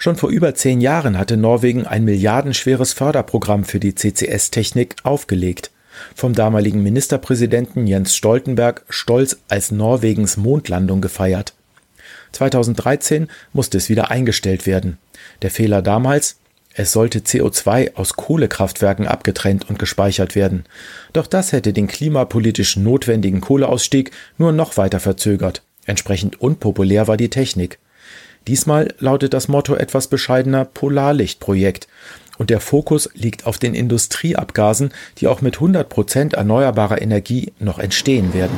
Schon 0.00 0.16
vor 0.16 0.30
über 0.30 0.54
zehn 0.54 0.80
Jahren 0.80 1.18
hatte 1.18 1.36
Norwegen 1.36 1.86
ein 1.86 2.04
milliardenschweres 2.04 2.92
Förderprogramm 2.92 3.64
für 3.64 3.80
die 3.80 3.94
CCS-Technik 3.94 4.96
aufgelegt. 5.02 5.72
Vom 6.14 6.32
damaligen 6.32 6.82
Ministerpräsidenten 6.82 7.86
Jens 7.86 8.14
Stoltenberg 8.14 8.84
stolz 8.88 9.38
als 9.48 9.72
Norwegens 9.72 10.36
Mondlandung 10.36 11.00
gefeiert. 11.00 11.54
2013 12.32 13.28
musste 13.52 13.78
es 13.78 13.88
wieder 13.88 14.10
eingestellt 14.10 14.66
werden. 14.66 14.98
Der 15.42 15.50
Fehler 15.50 15.82
damals, 15.82 16.37
es 16.78 16.92
sollte 16.92 17.18
CO2 17.18 17.96
aus 17.96 18.14
Kohlekraftwerken 18.14 19.08
abgetrennt 19.08 19.68
und 19.68 19.80
gespeichert 19.80 20.36
werden. 20.36 20.64
Doch 21.12 21.26
das 21.26 21.50
hätte 21.50 21.72
den 21.72 21.88
klimapolitisch 21.88 22.76
notwendigen 22.76 23.40
Kohleausstieg 23.40 24.12
nur 24.36 24.52
noch 24.52 24.76
weiter 24.76 25.00
verzögert. 25.00 25.62
Entsprechend 25.86 26.40
unpopulär 26.40 27.08
war 27.08 27.16
die 27.16 27.30
Technik. 27.30 27.80
Diesmal 28.46 28.94
lautet 29.00 29.34
das 29.34 29.48
Motto 29.48 29.74
etwas 29.74 30.06
bescheidener 30.06 30.64
Polarlichtprojekt. 30.64 31.88
Und 32.38 32.48
der 32.48 32.60
Fokus 32.60 33.10
liegt 33.12 33.44
auf 33.44 33.58
den 33.58 33.74
Industrieabgasen, 33.74 34.92
die 35.18 35.26
auch 35.26 35.40
mit 35.40 35.56
100 35.56 35.88
Prozent 35.88 36.34
erneuerbarer 36.34 37.02
Energie 37.02 37.52
noch 37.58 37.80
entstehen 37.80 38.34
werden. 38.34 38.56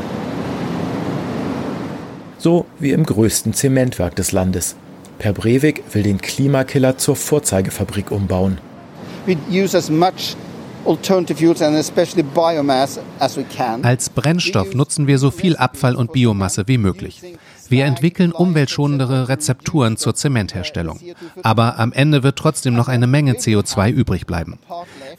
So 2.37 2.66
wie 2.78 2.90
im 2.90 3.06
größten 3.06 3.54
Zementwerk 3.54 4.14
des 4.14 4.33
Landes. 4.33 4.76
Per 5.20 5.35
Breivik 5.35 5.83
will 5.92 6.02
den 6.02 6.18
Klimakiller 6.18 6.96
zur 6.96 7.14
Vorzeigefabrik 7.14 8.11
umbauen. 8.11 8.56
Als 13.83 14.09
Brennstoff 14.09 14.74
nutzen 14.74 15.06
wir 15.06 15.18
so 15.18 15.30
viel 15.30 15.56
Abfall 15.59 15.94
und 15.94 16.12
Biomasse 16.12 16.68
wie 16.68 16.78
möglich. 16.78 17.20
Wir 17.68 17.85
entwickeln 17.85 18.33
umweltschonendere 18.33 19.28
Rezepturen 19.28 19.98
zur 19.98 20.14
Zementherstellung. 20.14 20.98
Aber 21.42 21.78
am 21.78 21.92
Ende 21.92 22.22
wird 22.22 22.37
trotzdem 22.37 22.72
noch 22.72 22.88
eine 22.88 23.06
Menge 23.06 23.35
CO2 23.35 23.90
übrig 23.90 24.26
bleiben. 24.26 24.59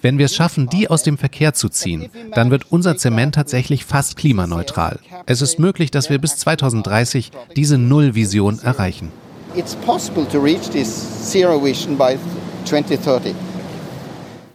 Wenn 0.02 0.18
wir 0.18 0.26
es 0.26 0.36
schaffen, 0.36 0.68
die 0.68 0.90
aus 0.90 1.04
dem 1.04 1.20
Verkehr 1.20 1.54
zu 1.54 1.70
ziehen, 1.70 2.10
dann 2.34 2.50
wird 2.50 2.72
unser 2.72 2.98
Zement 2.98 3.36
tatsächlich 3.36 3.86
fast 3.86 4.18
klimaneutral. 4.18 4.98
Es 5.28 5.44
ist 5.44 5.60
möglich, 5.60 5.92
dass 5.92 6.10
wir 6.10 6.18
bis 6.18 6.38
2030 6.38 7.30
diese 7.56 7.78
Nullvision 7.78 8.58
erreichen. 8.64 9.12
It's 9.54 9.76
possible 9.76 10.26
to 10.28 10.40
reach 10.40 10.70
this 10.70 10.88
zero 10.88 11.60
vision 11.60 11.98
by 11.98 12.16
2030. 12.16 13.51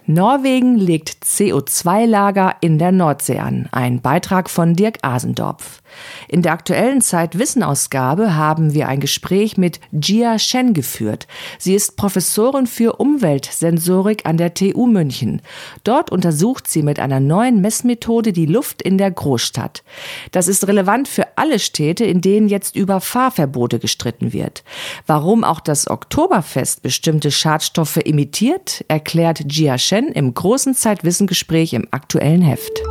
Norwegen 0.09 0.77
legt 0.77 1.25
CO2-Lager 1.25 2.55
in 2.61 2.79
der 2.79 2.93
Nordsee 2.93 3.41
an. 3.41 3.69
Ein 3.73 4.01
Beitrag 4.01 4.49
von 4.49 4.75
Dirk 4.75 4.99
Asendorf. 5.03 5.83
In 6.29 6.43
der 6.43 6.53
aktuellen 6.53 7.01
Zeit-Wissen-Ausgabe 7.01 8.37
haben 8.37 8.73
wir 8.73 8.87
ein 8.87 9.01
Gespräch 9.01 9.57
mit 9.57 9.81
Jia 9.91 10.39
Shen 10.39 10.75
geführt. 10.75 11.27
Sie 11.59 11.75
ist 11.75 11.97
Professorin 11.97 12.69
für 12.69 13.01
Umweltsensorik 13.01 14.27
an 14.27 14.37
der 14.37 14.55
TU 14.55 14.87
München. 14.87 15.43
Dort 15.83 16.13
untersucht 16.13 16.69
sie 16.69 16.83
mit 16.83 17.01
einer 17.01 17.19
neuen 17.19 17.61
Messmethode 17.61 18.33
die 18.33 18.47
Luft 18.47 18.83
in 18.83 18.99
der 18.99 19.11
Großstadt. 19.11 19.83
Das 20.31 20.47
ist 20.47 20.69
relevant 20.69 21.09
für 21.09 21.27
alle 21.37 21.59
Städte, 21.59 22.05
in 22.05 22.21
denen 22.21 22.49
jetzt 22.49 22.77
über 22.77 23.01
Fahrverbote 23.01 23.81
gestritten 23.81 24.33
wird. 24.33 24.63
Warum 25.07 25.43
auch 25.43 25.61
das 25.61 25.89
Oktoberfest 25.89 26.83
bestimmte 26.83 27.33
Schadstoffe 27.33 27.97
imitiert, 27.97 28.85
erklärt 28.87 29.53
Jia 29.53 29.79
Shen 29.79 29.96
im 30.05 30.35
großen 30.35 30.75
Zeitwissengespräch 30.75 31.73
im 31.73 31.89
aktuellen 31.91 32.43
Heft. 32.43 32.83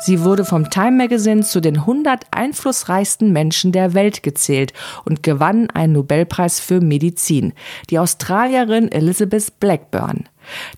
Sie 0.00 0.22
wurde 0.22 0.44
vom 0.44 0.70
Time 0.70 0.92
Magazine 0.92 1.42
zu 1.42 1.60
den 1.60 1.78
100 1.78 2.26
einflussreichsten 2.30 3.32
Menschen 3.32 3.72
der 3.72 3.94
Welt 3.94 4.22
gezählt 4.22 4.72
und 5.04 5.24
gewann 5.24 5.70
einen 5.70 5.94
Nobelpreis 5.94 6.60
für 6.60 6.80
Medizin. 6.80 7.52
Die 7.90 7.98
Australierin 7.98 8.92
Elizabeth 8.92 9.58
Blackburn. 9.58 10.28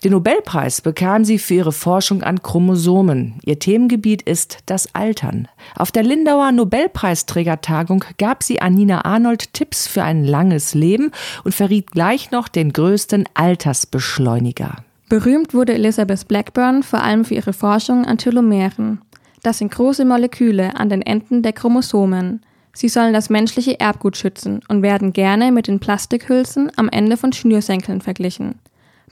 Den 0.03 0.11
Nobelpreis 0.13 0.81
bekam 0.81 1.23
sie 1.23 1.37
für 1.37 1.53
ihre 1.53 1.71
Forschung 1.71 2.23
an 2.23 2.41
Chromosomen. 2.41 3.39
Ihr 3.45 3.59
Themengebiet 3.59 4.23
ist 4.23 4.57
das 4.65 4.93
Altern. 4.95 5.47
Auf 5.75 5.91
der 5.91 6.03
Lindauer 6.03 6.51
Nobelpreisträgertagung 6.51 8.03
gab 8.17 8.41
sie 8.41 8.59
Anina 8.59 9.05
Arnold 9.05 9.53
Tipps 9.53 9.87
für 9.87 10.03
ein 10.03 10.25
langes 10.25 10.73
Leben 10.73 11.11
und 11.43 11.53
verriet 11.53 11.91
gleich 11.91 12.31
noch 12.31 12.47
den 12.47 12.73
größten 12.73 13.25
Altersbeschleuniger. 13.35 14.83
Berühmt 15.11 15.53
wurde 15.53 15.73
Elizabeth 15.73 16.27
Blackburn 16.27 16.83
vor 16.83 17.03
allem 17.03 17.25
für 17.25 17.35
ihre 17.35 17.51
Forschung 17.51 18.05
an 18.05 18.17
Telomeren. 18.17 19.01
Das 19.43 19.57
sind 19.57 19.71
große 19.71 20.05
Moleküle 20.05 20.75
an 20.75 20.89
den 20.89 21.01
Enden 21.01 21.41
der 21.41 21.53
Chromosomen. 21.53 22.41
Sie 22.73 22.89
sollen 22.89 23.13
das 23.13 23.29
menschliche 23.29 23.79
Erbgut 23.79 24.15
schützen 24.15 24.61
und 24.67 24.81
werden 24.81 25.13
gerne 25.13 25.51
mit 25.51 25.67
den 25.67 25.79
Plastikhülsen 25.79 26.71
am 26.77 26.89
Ende 26.89 27.17
von 27.17 27.33
Schnürsenkeln 27.33 28.01
verglichen. 28.01 28.59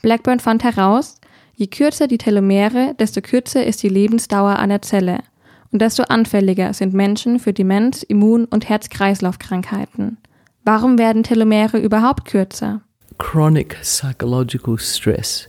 Blackburn 0.02 0.40
fand 0.40 0.64
heraus, 0.64 1.16
je 1.54 1.66
kürzer 1.66 2.06
die 2.06 2.18
Telomere, 2.18 2.94
desto 2.98 3.20
kürzer 3.20 3.66
ist 3.66 3.82
die 3.82 3.88
Lebensdauer 3.88 4.56
einer 4.56 4.80
Zelle 4.80 5.18
und 5.72 5.82
desto 5.82 6.04
anfälliger 6.04 6.72
sind 6.72 6.94
Menschen 6.94 7.38
für 7.38 7.52
Demenz, 7.52 8.02
Immun- 8.02 8.46
und 8.46 8.68
Herz-Kreislauf-Krankheiten. 8.68 10.18
Warum 10.64 10.98
werden 10.98 11.22
Telomere 11.22 11.78
überhaupt 11.78 12.24
kürzer? 12.24 12.82
Chronic 13.18 13.76
psychological 13.82 14.78
stress 14.78 15.46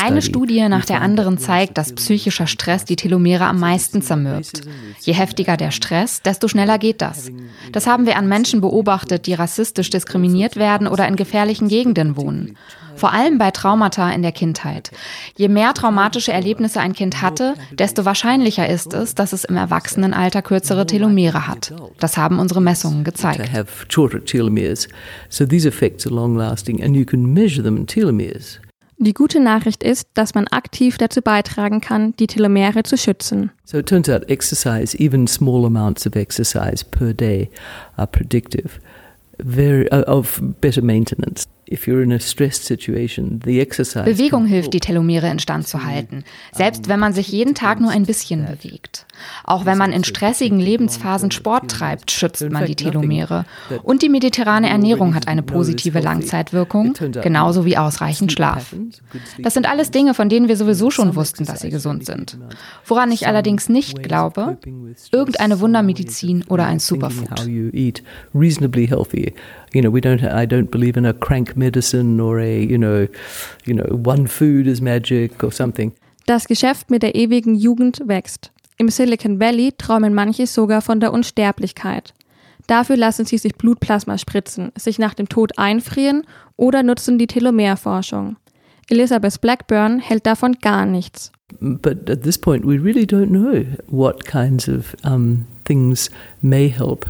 eine 0.00 0.22
Studie 0.22 0.68
nach 0.68 0.84
der 0.84 1.00
anderen 1.00 1.38
zeigt, 1.38 1.78
dass 1.78 1.92
psychischer 1.92 2.48
Stress 2.48 2.84
die 2.84 2.96
Telomere 2.96 3.44
am 3.44 3.60
meisten 3.60 4.02
zermürbt. 4.02 4.62
Je 5.00 5.12
heftiger 5.12 5.56
der 5.56 5.70
Stress, 5.70 6.22
desto 6.22 6.48
schneller 6.48 6.78
geht 6.78 7.00
das. 7.02 7.30
Das 7.70 7.86
haben 7.86 8.06
wir 8.06 8.16
an 8.16 8.28
Menschen 8.28 8.60
beobachtet, 8.60 9.26
die 9.26 9.34
rassistisch 9.34 9.90
diskriminiert 9.90 10.56
werden 10.56 10.88
oder 10.88 11.06
in 11.06 11.14
gefährlichen 11.14 11.68
Gegenden 11.68 12.16
wohnen 12.16 12.56
vor 12.96 13.12
allem 13.12 13.38
bei 13.38 13.50
Traumata 13.50 14.10
in 14.10 14.22
der 14.22 14.32
Kindheit. 14.32 14.90
Je 15.36 15.48
mehr 15.48 15.74
traumatische 15.74 16.32
Erlebnisse 16.32 16.80
ein 16.80 16.94
Kind 16.94 17.22
hatte, 17.22 17.54
desto 17.72 18.04
wahrscheinlicher 18.04 18.68
ist 18.68 18.94
es, 18.94 19.14
dass 19.14 19.32
es 19.32 19.44
im 19.44 19.56
Erwachsenenalter 19.56 20.42
kürzere 20.42 20.86
Telomere 20.86 21.46
hat. 21.46 21.72
Das 22.00 22.16
haben 22.16 22.38
unsere 22.38 22.60
Messungen 22.60 23.04
gezeigt. 23.04 23.40
Die 28.98 29.12
gute 29.12 29.40
Nachricht 29.40 29.82
ist, 29.82 30.08
dass 30.14 30.34
man 30.34 30.48
aktiv 30.48 30.96
dazu 30.96 31.20
beitragen 31.20 31.82
kann, 31.82 32.14
die 32.16 32.26
Telomere 32.26 32.82
zu 32.82 32.96
schützen. 32.96 33.50
So 33.64 33.78
it 33.78 33.86
turns 33.86 34.08
out 34.08 34.28
exercise, 34.30 34.98
even 34.98 35.26
small 35.26 35.66
amounts 35.66 36.06
of 36.06 36.16
exercise 36.16 36.82
per 36.82 37.12
day 37.12 37.50
are 37.96 38.06
predictive 38.06 38.80
very, 39.38 39.86
uh, 39.92 40.02
of 40.06 40.40
better 40.60 40.82
maintenance. 40.82 41.46
Bewegung 44.04 44.46
hilft, 44.46 44.72
die 44.72 44.80
Telomere 44.80 45.28
instand 45.28 45.66
zu 45.66 45.82
halten, 45.84 46.24
selbst 46.52 46.88
wenn 46.88 47.00
man 47.00 47.12
sich 47.12 47.28
jeden 47.28 47.56
Tag 47.56 47.80
nur 47.80 47.90
ein 47.90 48.06
bisschen 48.06 48.46
bewegt. 48.46 49.05
Auch 49.44 49.64
wenn 49.64 49.78
man 49.78 49.92
in 49.92 50.04
stressigen 50.04 50.58
Lebensphasen 50.58 51.30
Sport 51.30 51.70
treibt, 51.70 52.10
schützt 52.10 52.50
man 52.50 52.64
die 52.66 52.76
Telomere. 52.76 53.44
Und 53.82 54.02
die 54.02 54.08
mediterrane 54.08 54.68
Ernährung 54.68 55.14
hat 55.14 55.28
eine 55.28 55.42
positive 55.42 56.00
Langzeitwirkung, 56.00 56.94
genauso 57.22 57.64
wie 57.64 57.76
ausreichend 57.76 58.32
Schlaf. 58.32 58.74
Das 59.38 59.54
sind 59.54 59.68
alles 59.68 59.90
Dinge, 59.90 60.14
von 60.14 60.28
denen 60.28 60.48
wir 60.48 60.56
sowieso 60.56 60.90
schon 60.90 61.16
wussten, 61.16 61.44
dass 61.44 61.60
sie 61.60 61.70
gesund 61.70 62.06
sind. 62.06 62.38
Woran 62.84 63.12
ich 63.12 63.26
allerdings 63.26 63.68
nicht 63.68 64.02
glaube, 64.02 64.58
irgendeine 65.12 65.60
Wundermedizin 65.60 66.44
oder 66.48 66.66
ein 66.66 66.78
Superfood 66.78 67.46
you 69.76 69.82
know, 69.82 69.90
we 69.90 70.00
don't, 70.00 70.22
I 70.22 70.46
don't 70.46 70.70
believe 70.70 70.96
in 70.96 71.04
a 71.04 71.12
crank 71.12 71.56
medicine 71.56 72.18
or 72.20 72.40
a, 72.40 72.58
you 72.58 72.78
know, 72.78 73.06
you 73.64 73.74
know, 73.74 73.84
one 73.94 74.26
food 74.26 74.66
is 74.66 74.80
magic 74.80 75.44
or 75.44 75.52
something. 75.52 75.92
Das 76.26 76.48
Geschäft 76.48 76.90
mit 76.90 77.02
der 77.02 77.14
ewigen 77.14 77.54
Jugend 77.54 78.02
wächst. 78.06 78.50
Im 78.78 78.90
Silicon 78.90 79.40
Valley 79.40 79.72
träumen 79.76 80.12
manche 80.12 80.46
sogar 80.46 80.82
von 80.82 81.00
der 81.00 81.12
Unsterblichkeit. 81.12 82.12
Dafür 82.66 82.96
lassen 82.96 83.24
sie 83.24 83.38
sich 83.38 83.54
Blutplasma 83.54 84.18
spritzen, 84.18 84.72
sich 84.76 84.98
nach 84.98 85.14
dem 85.14 85.28
Tod 85.28 85.58
einfrieren 85.58 86.24
oder 86.56 86.82
nutzen 86.82 87.16
die 87.18 87.26
Telomerforschung. 87.26 88.36
Elizabeth 88.88 89.40
Blackburn 89.40 89.98
hält 89.98 90.26
davon 90.26 90.56
gar 90.60 90.84
nichts. 90.84 91.32
But 91.60 92.10
at 92.10 92.22
this 92.22 92.36
point 92.36 92.66
we 92.66 92.76
really 92.76 93.04
don't 93.04 93.28
know 93.28 93.64
what 93.88 94.24
kinds 94.24 94.68
of 94.68 94.96
um, 95.04 95.46
things 95.64 96.10
may 96.42 96.68
help 96.68 97.06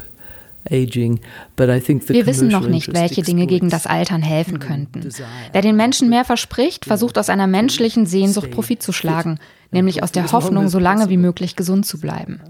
wir 0.69 2.25
wissen 2.25 2.47
noch 2.47 2.67
nicht, 2.67 2.93
welche 2.93 3.21
Dinge 3.21 3.47
gegen 3.47 3.69
das 3.69 3.85
Altern 3.85 4.21
helfen 4.21 4.59
könnten. 4.59 5.09
Wer 5.51 5.61
den 5.61 5.75
Menschen 5.75 6.09
mehr 6.09 6.25
verspricht, 6.25 6.85
versucht 6.85 7.17
aus 7.17 7.29
einer 7.29 7.47
menschlichen 7.47 8.05
Sehnsucht 8.05 8.51
Profit 8.51 8.81
zu 8.83 8.91
schlagen, 8.91 9.39
nämlich 9.71 10.03
aus 10.03 10.11
der 10.11 10.31
Hoffnung, 10.31 10.69
so 10.69 10.79
lange 10.79 11.09
wie 11.09 11.17
möglich 11.17 11.55
gesund 11.55 11.85
zu 11.85 11.99
bleiben. 11.99 12.41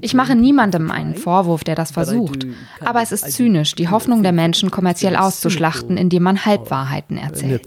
Ich 0.00 0.14
mache 0.14 0.34
niemandem 0.34 0.90
einen 0.90 1.14
Vorwurf, 1.14 1.64
der 1.64 1.74
das 1.74 1.92
versucht. 1.92 2.46
Aber 2.84 3.02
es 3.02 3.12
ist 3.12 3.32
zynisch, 3.32 3.74
die 3.74 3.88
Hoffnung 3.88 4.22
der 4.22 4.32
Menschen 4.32 4.70
kommerziell 4.70 5.16
auszuschlachten, 5.16 5.96
indem 5.96 6.24
man 6.24 6.44
Halbwahrheiten 6.44 7.16
erzählt. 7.16 7.62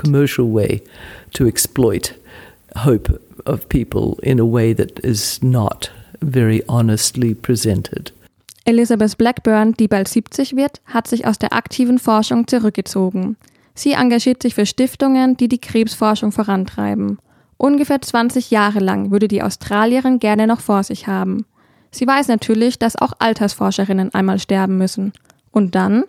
hope 2.76 3.22
of 3.46 3.70
people 3.70 4.18
in 4.24 4.40
a 4.40 4.46
way 4.46 4.74
that 4.74 5.00
is 5.00 5.42
not 5.44 5.92
very 6.22 6.64
honestly 6.68 7.34
presented. 7.34 8.12
Elizabeth 8.66 9.18
Blackburn, 9.18 9.74
die 9.74 9.88
bald 9.88 10.08
70 10.08 10.56
wird, 10.56 10.82
hat 10.86 11.08
sich 11.08 11.28
aus 11.28 11.38
der 11.38 11.54
aktiven 11.54 12.00
Forschung 12.00 12.48
zurückgezogen. 12.48 13.36
Sie 13.76 13.94
engagiert 13.94 14.42
sich 14.42 14.56
für 14.56 14.66
Stiftungen, 14.66 15.36
die 15.36 15.50
die 15.50 15.60
Krebsforschung 15.60 16.32
vorantreiben. 16.32 17.20
Ungefähr 17.58 18.02
20 18.02 18.52
Jahre 18.52 18.80
lang 18.80 19.12
würde 19.12 19.28
die 19.28 19.42
Australierin 19.42 20.20
gerne 20.20 20.48
noch 20.48 20.62
vor 20.62 20.84
sich 20.84 21.08
haben. 21.08 21.46
Sie 21.92 22.08
weiß 22.08 22.28
natürlich, 22.28 22.80
dass 22.80 22.96
auch 22.96 23.14
Altersforscherinnen 23.20 24.14
einmal 24.14 24.40
sterben 24.40 24.78
müssen. 24.78 25.14
Und 25.54 25.76
dann? 25.76 26.06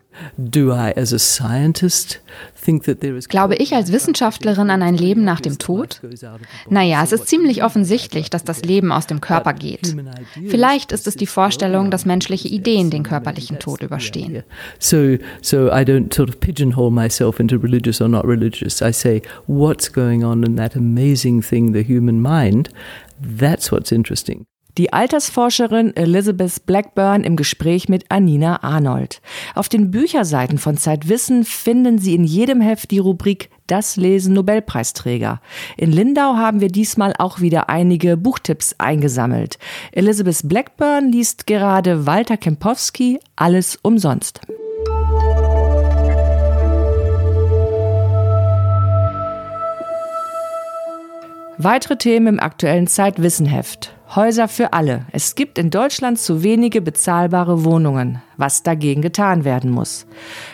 Glaube 3.29 3.55
ich 3.57 3.75
als 3.75 3.93
Wissenschaftlerin 3.93 4.71
an 4.71 4.83
ein 4.83 4.97
Leben 4.97 5.23
nach 5.23 5.41
dem 5.43 5.59
Tod? 5.59 6.01
Naja, 6.71 7.03
es 7.05 7.13
ist 7.13 7.29
ziemlich 7.29 7.63
offensichtlich, 7.63 8.31
dass 8.31 8.43
das 8.43 8.63
Leben 8.63 8.91
aus 8.91 9.07
dem 9.07 9.21
Körper 9.21 9.53
geht. 9.53 9.95
Vielleicht 10.49 10.93
ist 10.93 11.07
es 11.07 11.17
die 11.17 11.27
Vorstellung, 11.27 11.91
dass 11.91 12.07
menschliche 12.07 12.49
Ideen 12.49 12.89
den 12.89 13.03
körperlichen 13.03 13.59
Tod 13.59 13.83
überstehen. 13.83 14.45
So, 14.79 15.19
so 15.43 15.67
I 15.67 15.85
don't 15.85 16.15
sort 16.15 16.31
of 16.31 16.41
pigeonhole 16.41 16.91
myself 16.91 17.39
into 17.39 17.57
religious 17.59 18.01
or 18.01 18.09
not 18.09 18.25
religious. 18.25 18.81
I 18.81 18.95
say, 18.95 19.21
what's 19.47 19.93
going 19.93 20.25
on 20.25 20.43
in 20.43 20.57
that 20.57 20.75
amazing 20.75 21.43
thing, 21.43 21.75
the 21.75 21.83
human 21.83 22.19
mind? 22.23 22.71
That's 23.21 23.71
what's 23.71 23.93
interesting. 23.93 24.47
Die 24.77 24.93
Altersforscherin 24.93 25.95
Elizabeth 25.95 26.67
Blackburn 26.67 27.23
im 27.23 27.37
Gespräch 27.37 27.89
mit 27.89 28.07
Anina 28.09 28.65
Arnold. 28.65 29.23
Auf 29.55 29.69
den 29.69 29.93
Bücherseiten 29.93 30.59
von 30.59 30.77
Zeitwissen 30.77 31.45
finden 31.45 31.99
Sie 31.99 32.13
in 32.13 32.25
jedem 32.25 32.61
Heft 32.61 32.91
die 32.91 32.99
Rubrik 32.99 33.51
Das 33.69 33.95
Lesen 33.95 34.35
Nobelpreisträger. 34.35 35.41
In 35.77 35.93
Lindau 35.93 36.35
haben 36.35 36.61
wir 36.61 36.69
diesmal 36.69 37.15
auch 37.17 37.39
wieder 37.39 37.69
einige 37.71 38.17
Buchtipps 38.17 38.75
eingesammelt. 38.79 39.59
Elizabeth 39.93 40.41
Blackburn 40.43 41.13
liest 41.13 41.47
gerade 41.47 42.05
Walter 42.05 42.37
Kempowski 42.37 43.21
Alles 43.37 43.79
umsonst. 43.81 44.41
Weitere 51.59 51.97
Themen 51.97 52.27
im 52.27 52.41
aktuellen 52.41 52.89
Zeitwissenheft. 52.89 53.94
Häuser 54.15 54.49
für 54.49 54.73
alle. 54.73 55.07
Es 55.13 55.35
gibt 55.35 55.59
in 55.59 55.71
Deutschland 55.71 56.19
zu 56.19 56.43
wenige 56.43 56.81
bezahlbare 56.81 57.65
Wohnungen. 57.65 58.23
Was 58.37 58.63
dagegen 58.63 59.03
getan 59.03 59.45
werden 59.45 59.71
muss. 59.71 60.07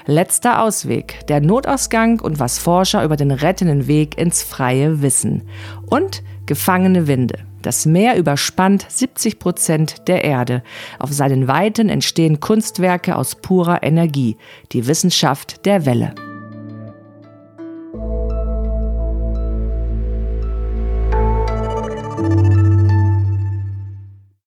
Letzter 0.06 0.62
Ausweg. 0.62 1.26
Der 1.28 1.40
Notausgang 1.40 2.20
und 2.20 2.38
was 2.38 2.58
Forscher 2.58 3.04
über 3.04 3.16
den 3.16 3.30
rettenden 3.30 3.86
Weg 3.86 4.16
ins 4.18 4.42
Freie 4.42 5.02
wissen. 5.02 5.42
Und 5.86 6.22
gefangene 6.46 7.06
Winde. 7.06 7.38
Das 7.62 7.84
Meer 7.84 8.16
überspannt 8.16 8.86
70 8.88 9.38
Prozent 9.38 10.08
der 10.08 10.24
Erde. 10.24 10.62
Auf 10.98 11.12
seinen 11.12 11.46
Weiten 11.46 11.90
entstehen 11.90 12.40
Kunstwerke 12.40 13.16
aus 13.16 13.34
purer 13.34 13.82
Energie. 13.82 14.38
Die 14.72 14.86
Wissenschaft 14.86 15.66
der 15.66 15.84
Welle. 15.84 16.14